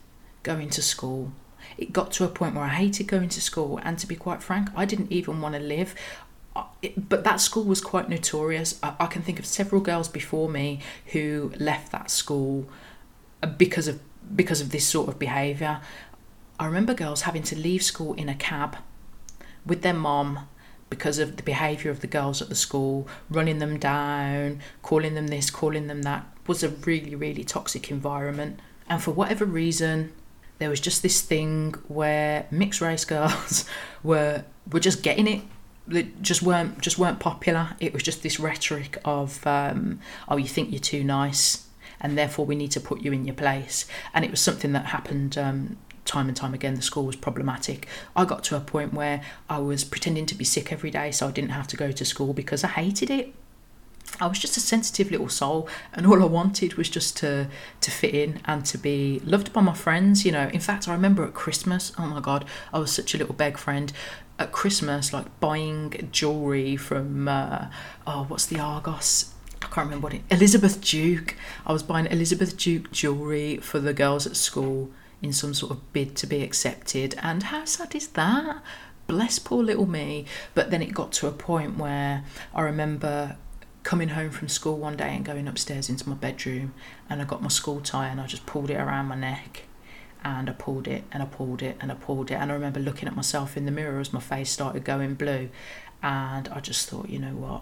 going 0.43 0.69
to 0.71 0.81
school. 0.81 1.31
It 1.77 1.91
got 1.91 2.11
to 2.13 2.23
a 2.23 2.27
point 2.27 2.55
where 2.55 2.65
I 2.65 2.69
hated 2.69 3.07
going 3.07 3.29
to 3.29 3.41
school. 3.41 3.79
And 3.83 3.97
to 3.99 4.07
be 4.07 4.15
quite 4.15 4.43
frank, 4.43 4.69
I 4.75 4.85
didn't 4.85 5.11
even 5.11 5.41
want 5.41 5.55
to 5.55 5.61
live 5.61 5.95
but 6.95 7.23
that 7.23 7.41
school 7.41 7.63
was 7.63 7.81
quite 7.81 8.09
notorious. 8.09 8.79
I, 8.81 9.07
can 9.07 9.21
think 9.21 9.39
of 9.39 9.45
several 9.45 9.81
girls 9.81 10.07
before 10.07 10.49
me 10.49 10.79
who 11.07 11.51
left 11.59 11.91
that 11.91 12.09
school 12.09 12.69
uh, 13.43 13.47
because 13.47 13.87
of 13.87 13.99
because 14.35 14.61
of 14.61 14.71
this 14.71 14.87
sort 14.87 15.09
of 15.09 15.19
behaviour. 15.19 15.81
I 16.59 16.65
remember 16.65 16.93
girls 16.93 17.23
having 17.23 17.43
to 17.43 17.57
leave 17.57 17.83
school 17.83 18.13
in 18.13 18.29
a 18.29 18.35
cab 18.35 18.77
with 19.65 19.81
their 19.81 19.93
mom 19.93 20.47
because 20.89 21.19
of 21.19 21.37
the 21.37 21.43
behaviour 21.43 21.89
of 21.91 22.01
the 22.01 22.07
girls 22.07 22.41
at 22.41 22.49
the 22.49 22.55
school, 22.55 23.07
running 23.29 23.59
them 23.59 23.77
down, 23.77 24.59
calling 24.81 25.15
them 25.15 25.27
this, 25.27 25.49
calling 25.49 25.87
them 25.87 26.03
that, 26.03 26.25
was 26.47 26.63
a 26.63 26.69
really, 26.69 27.15
really 27.15 27.43
toxic 27.43 27.89
environment. 27.89 28.59
And 28.87 29.01
for 29.01 29.11
whatever 29.11 29.45
reason, 29.45 30.13
there 30.59 30.69
was 30.69 30.79
just 30.79 31.01
this 31.01 31.21
thing 31.21 31.73
where 31.87 32.45
mixed 32.51 32.81
race 32.81 33.05
girls 33.15 33.65
were 34.03 34.43
were 34.71 34.79
just 34.79 35.03
getting 35.03 35.27
it. 35.27 35.41
They 35.87 36.03
just 36.21 36.41
weren't 36.41 36.81
just 36.81 36.97
weren't 36.97 37.19
popular. 37.19 37.75
It 37.79 37.93
was 37.93 38.03
just 38.03 38.23
this 38.23 38.39
rhetoric 38.39 38.97
of, 39.05 39.45
um, 39.45 39.99
oh, 40.27 40.37
you 40.37 40.47
think 40.47 40.71
you're 40.71 40.79
too 40.79 41.03
nice, 41.03 41.67
and 41.99 42.17
therefore 42.17 42.45
we 42.45 42.55
need 42.55 42.71
to 42.71 42.79
put 42.79 43.01
you 43.01 43.11
in 43.11 43.25
your 43.25 43.35
place. 43.35 43.85
And 44.13 44.23
it 44.23 44.31
was 44.31 44.41
something 44.41 44.71
that 44.73 44.87
happened 44.87 45.37
um, 45.37 45.77
time 46.05 46.27
and 46.27 46.37
time 46.37 46.53
again 46.53 46.75
the 46.75 46.81
school 46.81 47.05
was 47.05 47.15
problematic. 47.15 47.87
I 48.15 48.25
got 48.25 48.43
to 48.45 48.55
a 48.55 48.61
point 48.61 48.93
where 48.93 49.21
I 49.49 49.59
was 49.59 49.83
pretending 49.83 50.25
to 50.27 50.35
be 50.35 50.45
sick 50.45 50.71
every 50.71 50.91
day 50.91 51.11
so 51.11 51.27
I 51.27 51.31
didn't 51.31 51.49
have 51.49 51.67
to 51.67 51.77
go 51.77 51.91
to 51.91 52.05
school 52.05 52.33
because 52.33 52.63
I 52.63 52.69
hated 52.69 53.09
it. 53.09 53.33
I 54.19 54.27
was 54.27 54.39
just 54.39 54.55
a 54.55 54.61
sensitive 54.61 55.11
little 55.11 55.27
soul, 55.27 55.67
and 55.91 56.07
all 56.07 56.21
I 56.21 56.25
wanted 56.25 56.75
was 56.75 56.89
just 56.89 57.17
to 57.17 57.49
to 57.81 57.91
fit 57.91 58.13
in 58.15 58.39
and 58.45 58.65
to 58.67 58.77
be 58.77 59.19
loved 59.25 59.51
by 59.51 59.61
my 59.61 59.73
friends. 59.73 60.25
You 60.25 60.31
know, 60.31 60.47
in 60.49 60.61
fact, 60.61 60.87
I 60.87 60.93
remember 60.93 61.25
at 61.25 61.33
Christmas. 61.33 61.91
Oh 61.97 62.05
my 62.05 62.21
God, 62.21 62.45
I 62.71 62.79
was 62.79 62.91
such 62.91 63.13
a 63.13 63.17
little 63.17 63.35
beg 63.35 63.57
friend. 63.57 63.91
At 64.37 64.51
Christmas, 64.51 65.13
like 65.13 65.39
buying 65.39 66.09
jewelry 66.11 66.75
from 66.75 67.27
uh, 67.27 67.67
oh, 68.05 68.25
what's 68.27 68.45
the 68.45 68.59
Argos? 68.59 69.33
I 69.61 69.67
can't 69.67 69.87
remember 69.87 70.05
what 70.05 70.13
it. 70.13 70.21
Elizabeth 70.29 70.81
Duke. 70.81 71.35
I 71.65 71.71
was 71.73 71.83
buying 71.83 72.05
Elizabeth 72.07 72.57
Duke 72.57 72.91
jewelry 72.91 73.57
for 73.57 73.79
the 73.79 73.93
girls 73.93 74.27
at 74.27 74.35
school 74.35 74.91
in 75.21 75.33
some 75.33 75.53
sort 75.53 75.71
of 75.71 75.93
bid 75.93 76.15
to 76.17 76.27
be 76.27 76.43
accepted. 76.43 77.15
And 77.21 77.43
how 77.43 77.65
sad 77.65 77.95
is 77.95 78.07
that? 78.09 78.61
Bless 79.07 79.39
poor 79.39 79.63
little 79.63 79.85
me. 79.85 80.25
But 80.53 80.71
then 80.71 80.81
it 80.81 80.93
got 80.93 81.11
to 81.13 81.27
a 81.27 81.31
point 81.31 81.77
where 81.77 82.23
I 82.53 82.61
remember 82.61 83.37
coming 83.83 84.09
home 84.09 84.31
from 84.31 84.47
school 84.47 84.77
one 84.77 84.97
day 84.97 85.15
and 85.15 85.23
going 85.23 85.47
upstairs 85.47 85.89
into 85.89 86.09
my 86.09 86.15
bedroom 86.15 86.73
and 87.07 87.21
I 87.21 87.25
got 87.25 87.43
my 87.43 87.49
school 87.49 87.81
tie 87.81 88.07
and 88.07 88.19
I 88.19 88.25
just 88.25 88.47
pulled 88.47 88.71
it 88.71 88.77
around 88.77 89.05
my 89.05 89.15
neck 89.15 89.65
and 90.23 90.49
I 90.49 90.53
pulled 90.53 90.87
it 90.87 91.03
and 91.11 91.21
I 91.21 91.27
pulled 91.27 91.61
it 91.61 91.77
and 91.79 91.91
I 91.91 91.95
pulled 91.95 92.31
it 92.31 92.33
and 92.33 92.51
I 92.51 92.55
remember 92.55 92.79
looking 92.79 93.07
at 93.07 93.15
myself 93.15 93.55
in 93.55 93.65
the 93.65 93.71
mirror 93.71 93.99
as 93.99 94.11
my 94.11 94.19
face 94.19 94.49
started 94.49 94.83
going 94.83 95.13
blue 95.13 95.49
and 96.01 96.47
I 96.47 96.59
just 96.61 96.89
thought, 96.89 97.09
you 97.09 97.19
know 97.19 97.35
what? 97.35 97.61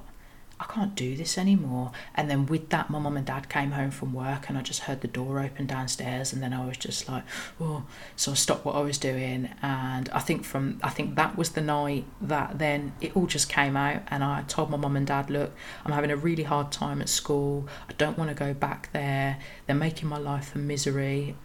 I 0.64 0.72
can't 0.72 0.96
do 0.96 1.16
this 1.18 1.38
anymore. 1.38 1.92
And 2.16 2.30
then 2.30 2.46
with 2.46 2.70
that, 2.70 2.90
my 2.90 2.98
mum 2.98 3.18
and 3.18 3.26
dad 3.26 3.50
came 3.50 3.72
home 3.72 3.92
from 3.92 4.14
work 4.14 4.48
and 4.48 4.58
I 4.58 4.62
just 4.62 4.82
heard 4.82 5.02
the 5.02 5.10
door 5.10 5.42
open 5.42 5.66
downstairs 5.66 6.32
and 6.32 6.42
then 6.42 6.54
I 6.54 6.66
was 6.66 6.78
just 6.78 7.10
like, 7.10 7.24
oh, 7.60 7.84
so 8.16 8.32
I 8.32 8.36
stopped 8.36 8.64
what 8.64 8.76
I 8.76 8.80
was 8.80 8.98
doing. 8.98 9.50
And 9.62 10.08
I 10.10 10.20
think 10.20 10.46
from, 10.46 10.80
I 10.82 10.90
think 10.90 11.16
that 11.16 11.38
was 11.38 11.52
the 11.52 11.62
night 11.62 12.06
that 12.22 12.60
then 12.60 12.94
it 13.02 13.16
all 13.16 13.28
just 13.28 13.50
came 13.50 13.76
out 13.76 14.04
and 14.08 14.24
I 14.24 14.44
told 14.44 14.70
my 14.70 14.78
mum 14.78 14.96
and 14.96 15.06
dad, 15.06 15.30
look, 15.30 15.52
I'm 15.86 15.92
having 15.92 16.12
a 16.12 16.16
really 16.16 16.44
hard 16.44 16.72
time 16.72 17.02
at 17.02 17.10
school. 17.10 17.68
I 17.90 17.94
don't 17.94 18.18
want 18.18 18.30
to 18.30 18.36
go 18.36 18.54
back 18.54 18.90
there. 18.94 19.40
They're 19.68 19.76
making 19.76 20.08
my 20.08 20.18
life 20.18 20.56
a 20.56 20.60
misery. 20.60 21.36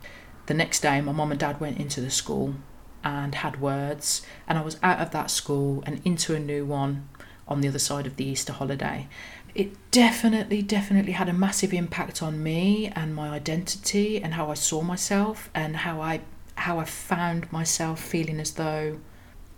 The 0.47 0.55
next 0.55 0.81
day, 0.81 1.01
my 1.01 1.13
mum 1.13 1.33
and 1.33 1.41
dad 1.41 1.61
went 1.61 1.79
into 1.79 2.01
the 2.01 2.11
school 2.11 2.55
and 3.03 3.35
had 3.35 3.61
words 3.61 4.23
and 4.47 4.59
I 4.59 4.63
was 4.63 4.77
out 4.83 5.01
of 5.01 5.11
that 5.11 5.31
school 5.31 5.83
and 5.87 6.01
into 6.05 6.35
a 6.35 6.41
new 6.41 6.65
one 6.65 7.09
on 7.49 7.61
the 7.61 7.69
other 7.69 7.79
side 7.79 8.07
of 8.07 8.17
the 8.17 8.25
Easter 8.25 8.53
holiday. 8.53 9.09
It 9.55 9.73
definitely, 9.91 10.63
definitely 10.63 11.13
had 11.13 11.29
a 11.29 11.33
massive 11.33 11.73
impact 11.73 12.23
on 12.23 12.43
me 12.43 12.89
and 12.95 13.15
my 13.15 13.31
identity 13.31 14.23
and 14.23 14.35
how 14.35 14.51
I 14.51 14.55
saw 14.55 14.83
myself 14.83 15.51
and 15.55 15.77
how 15.79 16.01
I 16.01 16.21
how 16.55 16.81
I 16.81 16.85
found 16.85 17.51
myself 17.53 18.01
feeling 18.01 18.41
as 18.41 18.53
though 18.53 18.99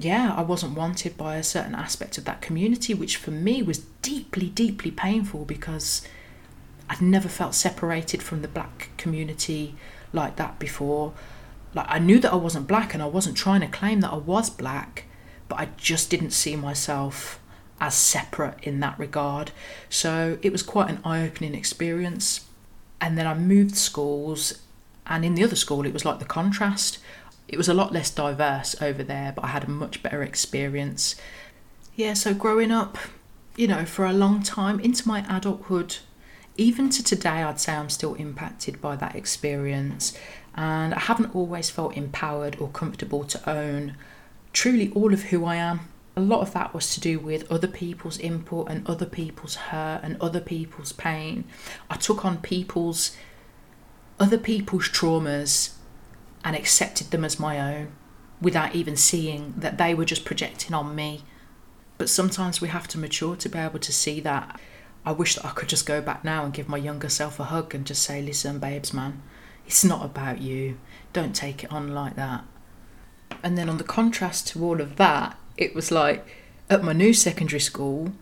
yeah, 0.01 0.33
I 0.35 0.41
wasn't 0.41 0.77
wanted 0.77 1.19
by 1.19 1.37
a 1.37 1.43
certain 1.43 1.75
aspect 1.75 2.17
of 2.17 2.25
that 2.25 2.41
community, 2.41 2.95
which 2.95 3.19
for 3.19 3.31
me 3.31 3.63
was 3.63 3.81
deeply, 4.01 4.49
deeply 4.49 4.91
painful 4.91 5.45
because 5.45 6.07
I'd 6.89 7.03
never 7.03 7.29
felt 7.29 7.55
separated 7.55 8.23
from 8.23 8.41
the 8.41 8.49
black 8.49 8.89
community 8.97 9.75
like 10.15 10.37
that 10.37 10.59
before. 10.59 11.13
Like 11.75 11.87
I 11.89 11.99
knew 11.99 12.19
that 12.19 12.33
I 12.33 12.37
wasn't 12.37 12.67
black 12.67 12.95
and 12.95 13.03
I 13.03 13.07
wasn't 13.07 13.37
trying 13.37 13.61
to 13.61 13.67
claim 13.67 14.01
that 14.01 14.13
I 14.13 14.17
was 14.17 14.49
black, 14.49 15.05
but 15.49 15.61
I 15.61 15.69
just 15.77 16.09
didn't 16.09 16.31
see 16.31 16.57
myself 16.57 17.39
as 17.81 17.95
separate 17.95 18.63
in 18.63 18.81
that 18.81 18.99
regard. 18.99 19.53
So 19.89 20.39
it 20.43 20.53
was 20.53 20.63
quite 20.63 20.91
an 20.91 21.01
eye 21.05 21.23
opening 21.25 21.55
experience. 21.55 22.47
And 23.01 23.17
then 23.17 23.27
I 23.27 23.35
moved 23.35 23.77
schools, 23.77 24.61
and 25.07 25.25
in 25.25 25.35
the 25.35 25.43
other 25.43 25.57
school, 25.57 25.87
it 25.87 25.93
was 25.93 26.05
like 26.05 26.19
the 26.19 26.27
contrast. 26.27 26.99
It 27.49 27.57
was 27.57 27.69
a 27.69 27.75
lot 27.75 27.93
less 27.93 28.11
diverse 28.11 28.81
over 28.83 29.03
there, 29.03 29.33
but 29.35 29.45
I 29.45 29.49
had 29.49 29.65
a 29.65 29.71
much 29.71 30.03
better 30.03 30.23
experience. 30.23 31.17
Yeah, 31.97 32.13
so 32.13 32.35
growing 32.35 32.71
up, 32.71 32.99
you 33.57 33.67
know, 33.67 33.85
for 33.85 34.05
a 34.05 34.13
long 34.13 34.43
time 34.43 34.79
into 34.81 35.09
my 35.09 35.25
adulthood, 35.35 35.97
even 36.57 36.91
to 36.91 37.03
today, 37.03 37.43
I'd 37.43 37.59
say 37.59 37.73
I'm 37.73 37.89
still 37.89 38.15
impacted 38.15 38.81
by 38.81 38.97
that 38.97 39.17
experience. 39.17 40.17
And 40.55 40.93
I 40.93 41.01
haven't 41.01 41.35
always 41.35 41.71
felt 41.71 41.97
empowered 41.97 42.57
or 42.61 42.69
comfortable 42.69 43.25
to 43.25 43.51
own 43.51 43.97
truly 44.53 44.93
all 44.93 45.15
of 45.15 45.23
who 45.25 45.45
I 45.45 45.57
am 45.57 45.90
a 46.17 46.21
lot 46.21 46.41
of 46.41 46.53
that 46.53 46.75
was 46.75 46.93
to 46.95 47.01
do 47.01 47.19
with 47.19 47.51
other 47.51 47.69
people's 47.69 48.19
input 48.19 48.69
and 48.69 48.87
other 48.87 49.07
people's 49.07 49.55
hurt 49.55 50.01
and 50.03 50.21
other 50.21 50.41
people's 50.41 50.93
pain. 50.93 51.45
I 51.89 51.97
took 51.97 52.25
on 52.25 52.39
people's 52.39 53.17
other 54.19 54.39
people's 54.39 54.89
traumas 54.89 55.75
and 56.45 56.57
accepted 56.57 57.11
them 57.11 57.25
as 57.25 57.41
my 57.41 57.59
own 57.59 57.93
without 58.41 58.75
even 58.75 58.97
seeing 58.97 59.55
that 59.57 59.79
they 59.79 59.95
were 59.95 60.05
just 60.05 60.25
projecting 60.25 60.75
on 60.75 60.95
me. 60.95 61.23
But 61.97 62.09
sometimes 62.09 62.61
we 62.61 62.69
have 62.69 62.89
to 62.89 62.99
mature 62.99 63.37
to 63.37 63.49
be 63.49 63.59
able 63.59 63.79
to 63.79 63.93
see 63.93 64.21
that. 64.21 64.61
I 65.05 65.13
wish 65.13 65.37
that 65.37 65.47
I 65.47 65.51
could 65.51 65.69
just 65.69 65.87
go 65.87 66.01
back 66.01 66.25
now 66.25 66.45
and 66.45 66.53
give 66.53 66.69
my 66.69 66.77
younger 66.77 67.09
self 67.09 67.41
a 67.41 67.45
hug 67.45 67.75
and 67.75 67.87
just 67.87 68.03
say, 68.03 68.21
listen, 68.21 68.59
babes, 68.59 68.93
man, 68.93 69.23
it's 69.67 69.85
not 69.85 70.05
about 70.05 70.41
you. 70.41 70.79
Don't 71.13 71.35
take 71.35 71.65
it 71.65 71.73
on 71.73 71.95
like 71.95 72.17
that. 72.17 72.45
And 73.43 73.57
then 73.57 73.69
on 73.69 73.79
the 73.79 73.85
contrast 73.85 74.49
to 74.49 74.65
all 74.65 74.81
of 74.81 74.97
that 74.97 75.39
it 75.61 75.75
was 75.75 75.93
like 75.93 76.27
at 76.69 76.83
my 76.83 76.93
new 76.93 77.13
secondary 77.13 77.61
school, 77.61 78.13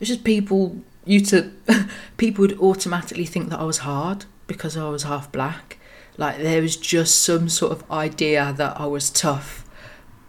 it's 0.00 0.08
just 0.08 0.24
people 0.24 0.80
used 1.04 1.26
to 1.30 1.52
people 2.16 2.42
would 2.42 2.58
automatically 2.58 3.26
think 3.26 3.50
that 3.50 3.60
I 3.60 3.64
was 3.64 3.78
hard 3.78 4.24
because 4.46 4.76
I 4.76 4.88
was 4.88 5.04
half 5.04 5.30
black. 5.30 5.78
Like 6.16 6.38
there 6.38 6.62
was 6.62 6.76
just 6.76 7.22
some 7.22 7.48
sort 7.48 7.72
of 7.72 7.88
idea 7.90 8.52
that 8.56 8.80
I 8.80 8.86
was 8.86 9.10
tough 9.10 9.64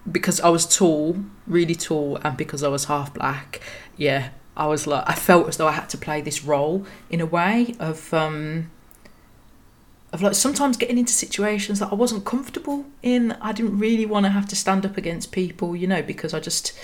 because 0.09 0.39
I 0.41 0.49
was 0.49 0.65
tall, 0.65 1.17
really 1.47 1.75
tall, 1.75 2.17
and 2.23 2.37
because 2.37 2.63
I 2.63 2.67
was 2.67 2.85
half 2.85 3.13
black. 3.13 3.61
Yeah, 3.97 4.29
I 4.55 4.67
was 4.67 4.85
like 4.85 5.03
I 5.07 5.15
felt 5.15 5.47
as 5.47 5.57
though 5.57 5.67
I 5.67 5.73
had 5.73 5.89
to 5.89 5.97
play 5.97 6.21
this 6.21 6.43
role 6.43 6.85
in 7.09 7.21
a 7.21 7.25
way 7.25 7.75
of 7.79 8.13
um 8.13 8.69
of 10.13 10.21
like 10.21 10.35
sometimes 10.35 10.77
getting 10.77 10.97
into 10.97 11.13
situations 11.13 11.79
that 11.79 11.91
I 11.91 11.95
wasn't 11.95 12.25
comfortable 12.25 12.85
in. 13.01 13.31
I 13.33 13.53
didn't 13.53 13.77
really 13.77 14.05
want 14.05 14.25
to 14.25 14.31
have 14.31 14.47
to 14.49 14.55
stand 14.55 14.85
up 14.85 14.97
against 14.97 15.31
people, 15.31 15.75
you 15.75 15.87
know, 15.87 16.01
because 16.01 16.33
I 16.33 16.39
just 16.39 16.77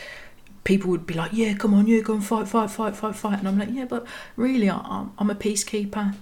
people 0.64 0.90
would 0.92 1.06
be 1.06 1.14
like, 1.14 1.32
"Yeah, 1.34 1.54
come 1.54 1.74
on, 1.74 1.88
yeah, 1.88 2.02
go 2.02 2.14
and 2.14 2.26
fight, 2.26 2.48
fight, 2.48 2.70
fight, 2.70 2.96
fight, 2.96 3.16
fight," 3.16 3.40
and 3.40 3.48
I'm 3.48 3.58
like, 3.58 3.70
"Yeah, 3.72 3.86
but 3.86 4.06
really, 4.36 4.70
I'm, 4.70 5.12
I'm 5.18 5.30
a 5.30 5.36
peacekeeper." 5.36 6.16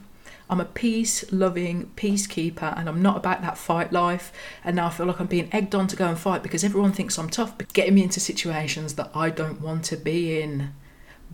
I'm 0.47 0.59
a 0.61 0.65
peace 0.65 1.25
loving 1.31 1.91
peacekeeper 1.95 2.77
and 2.77 2.87
I'm 2.87 3.01
not 3.01 3.17
about 3.17 3.41
that 3.41 3.57
fight 3.57 3.91
life. 3.91 4.31
And 4.63 4.75
now 4.75 4.87
I 4.87 4.89
feel 4.91 5.07
like 5.07 5.19
I'm 5.19 5.25
being 5.25 5.49
egged 5.51 5.73
on 5.73 5.87
to 5.87 5.95
go 5.95 6.07
and 6.07 6.17
fight 6.17 6.43
because 6.43 6.63
everyone 6.63 6.91
thinks 6.91 7.17
I'm 7.17 7.29
tough, 7.29 7.57
but 7.57 7.73
getting 7.73 7.95
me 7.95 8.03
into 8.03 8.19
situations 8.19 8.93
that 8.93 9.09
I 9.15 9.31
don't 9.31 9.59
want 9.59 9.85
to 9.85 9.97
be 9.97 10.39
in. 10.39 10.73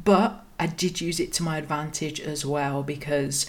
But 0.02 0.46
I 0.58 0.68
did 0.68 1.02
use 1.02 1.20
it 1.20 1.34
to 1.34 1.44
my 1.44 1.58
advantage 1.58 2.22
as 2.22 2.46
well 2.46 2.84
because 2.84 3.48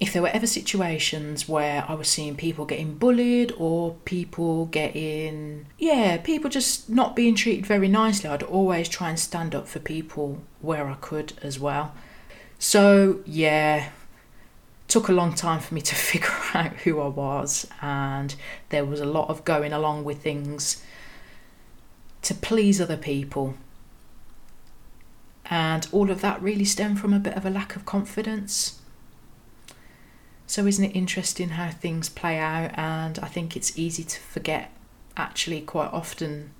if 0.00 0.14
there 0.14 0.22
were 0.22 0.28
ever 0.28 0.46
situations 0.46 1.46
where 1.46 1.84
I 1.86 1.92
was 1.92 2.08
seeing 2.08 2.34
people 2.34 2.64
getting 2.64 2.94
bullied 2.94 3.52
or 3.58 3.96
people 4.06 4.64
getting, 4.66 5.66
yeah, 5.78 6.16
people 6.16 6.48
just 6.48 6.88
not 6.88 7.14
being 7.14 7.34
treated 7.34 7.66
very 7.66 7.86
nicely, 7.86 8.30
I'd 8.30 8.42
always 8.42 8.88
try 8.88 9.10
and 9.10 9.20
stand 9.20 9.54
up 9.54 9.68
for 9.68 9.78
people 9.78 10.40
where 10.62 10.88
I 10.88 10.94
could 10.94 11.34
as 11.42 11.60
well. 11.60 11.94
So, 12.58 13.20
yeah, 13.26 13.90
took 14.88 15.10
a 15.10 15.12
long 15.12 15.34
time 15.34 15.60
for 15.60 15.74
me 15.74 15.82
to 15.82 15.94
figure 16.10 16.28
out 16.54 16.72
who 16.78 16.98
I 16.98 17.08
was, 17.08 17.66
and 17.82 18.34
there 18.70 18.86
was 18.86 19.00
a 19.00 19.06
lot 19.06 19.28
of 19.28 19.44
going 19.44 19.74
along 19.74 20.04
with 20.04 20.22
things 20.22 20.82
to 22.22 22.34
please 22.34 22.80
other 22.80 22.96
people. 22.96 23.54
And 25.44 25.86
all 25.92 26.10
of 26.10 26.22
that 26.22 26.40
really 26.40 26.64
stemmed 26.64 27.00
from 27.00 27.12
a 27.12 27.18
bit 27.18 27.36
of 27.36 27.44
a 27.44 27.50
lack 27.50 27.76
of 27.76 27.84
confidence 27.84 28.79
so, 30.50 30.66
isn't 30.66 30.84
it 30.84 30.96
interesting 30.96 31.50
how 31.50 31.70
things 31.70 32.08
play 32.08 32.36
out? 32.36 32.72
And 32.76 33.20
I 33.20 33.28
think 33.28 33.56
it's 33.56 33.78
easy 33.78 34.02
to 34.02 34.18
forget 34.18 34.72
actually 35.16 35.60
quite 35.60 35.92
often. 35.92 36.50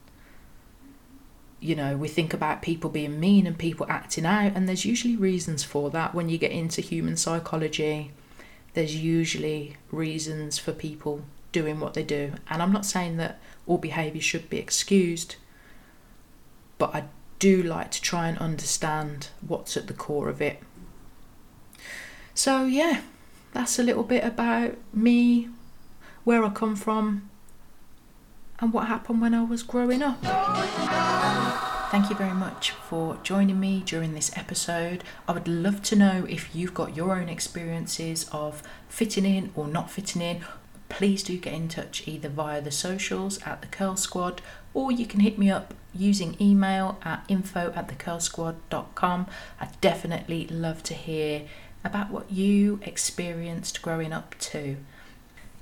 You 1.59 1.75
know, 1.75 1.97
we 1.97 2.07
think 2.07 2.33
about 2.33 2.63
people 2.63 2.89
being 2.89 3.19
mean 3.19 3.49
and 3.49 3.59
people 3.59 3.87
acting 3.89 4.25
out, 4.25 4.53
and 4.55 4.69
there's 4.69 4.85
usually 4.85 5.17
reasons 5.17 5.65
for 5.65 5.91
that. 5.91 6.15
When 6.15 6.29
you 6.29 6.39
get 6.39 6.53
into 6.53 6.81
human 6.81 7.17
psychology, 7.17 8.13
there's 8.75 8.95
usually 8.95 9.77
reasons 9.91 10.57
for 10.57 10.71
people 10.71 11.25
doing 11.51 11.81
what 11.81 11.95
they 11.95 12.05
do. 12.05 12.35
And 12.49 12.63
I'm 12.63 12.71
not 12.71 12.87
saying 12.87 13.17
that 13.17 13.41
all 13.67 13.79
behaviour 13.79 14.23
should 14.23 14.49
be 14.49 14.59
excused, 14.59 15.35
but 16.79 16.95
I 16.95 17.07
do 17.41 17.61
like 17.61 17.91
to 17.91 18.01
try 18.01 18.29
and 18.29 18.39
understand 18.39 19.31
what's 19.45 19.77
at 19.77 19.89
the 19.89 19.95
core 19.95 20.29
of 20.29 20.41
it. 20.41 20.63
So, 22.37 22.67
yeah, 22.67 23.01
that's 23.53 23.79
a 23.79 23.83
little 23.83 24.03
bit 24.03 24.25
about 24.25 24.77
me, 24.93 25.49
where 26.25 26.45
I 26.45 26.51
come 26.51 26.77
from, 26.77 27.29
and 28.61 28.73
what 28.73 28.89
happened 28.89 29.21
when 29.21 29.35
I 29.35 29.43
was 29.43 29.63
growing 29.63 30.03
up. 30.03 30.19
Thank 31.91 32.09
you 32.09 32.15
very 32.15 32.35
much 32.35 32.71
for 32.71 33.19
joining 33.25 33.59
me 33.59 33.83
during 33.85 34.15
this 34.15 34.31
episode. 34.37 35.03
I 35.27 35.33
would 35.33 35.49
love 35.49 35.83
to 35.85 35.97
know 35.97 36.25
if 36.29 36.55
you've 36.55 36.75
got 36.75 36.95
your 36.95 37.19
own 37.19 37.29
experiences 37.29 38.29
of 38.31 38.63
fitting 38.89 39.25
in 39.25 39.51
or 39.57 39.67
not 39.67 39.91
fitting 39.91 40.23
in. 40.23 40.45
Please 40.89 41.23
do 41.25 41.37
get 41.37 41.53
in 41.53 41.69
touch 41.69 42.07
either 42.07 42.29
via 42.29 42.61
the 42.61 42.71
socials 42.71 43.43
at 43.43 43.61
the 43.61 43.67
Curl 43.67 43.97
Squad 43.97 44.41
or 44.73 44.93
you 44.93 45.05
can 45.07 45.21
hit 45.21 45.37
me 45.37 45.51
up 45.51 45.75
using 45.93 46.37
email 46.41 46.99
at 47.03 47.25
info 47.27 47.73
at 47.75 47.89
thecurlsquad.com. 47.89 49.27
I 49.61 49.69
definitely 49.81 50.47
love 50.47 50.83
to 50.85 50.95
hear 50.95 51.43
about 51.85 52.11
what 52.11 52.31
you 52.31 52.81
experienced 52.83 53.83
growing 53.83 54.13
up 54.13 54.35
too. 54.39 54.77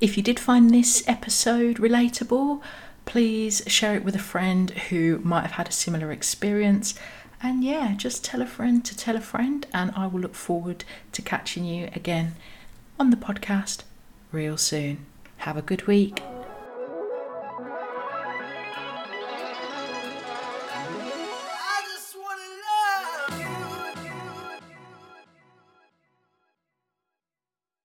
If 0.01 0.17
you 0.17 0.23
did 0.23 0.39
find 0.39 0.71
this 0.71 1.03
episode 1.09 1.77
relatable, 1.79 2.61
please 3.05 3.63
share 3.67 3.95
it 3.95 4.05
with 4.05 4.15
a 4.15 4.21
friend 4.21 4.71
who 4.71 5.19
might 5.25 5.43
have 5.43 5.53
had 5.53 5.69
a 5.69 5.73
similar 5.73 6.13
experience. 6.13 6.95
And 7.43 7.65
yeah, 7.65 7.95
just 7.97 8.25
tell 8.25 8.43
a 8.43 8.47
friend 8.47 8.85
to 8.85 8.97
tell 8.97 9.17
a 9.17 9.21
friend, 9.21 9.67
and 9.73 9.93
I 9.97 10.07
will 10.07 10.21
look 10.21 10.35
forward 10.35 10.85
to 11.13 11.23
catching 11.23 11.65
you 11.65 11.89
again 11.95 12.35
on 12.99 13.11
the 13.11 13.17
podcast 13.17 13.83
real 14.33 14.57
soon. 14.57 15.07
Have 15.39 15.57
a 15.57 15.63
good 15.63 15.87
week. 15.87 16.21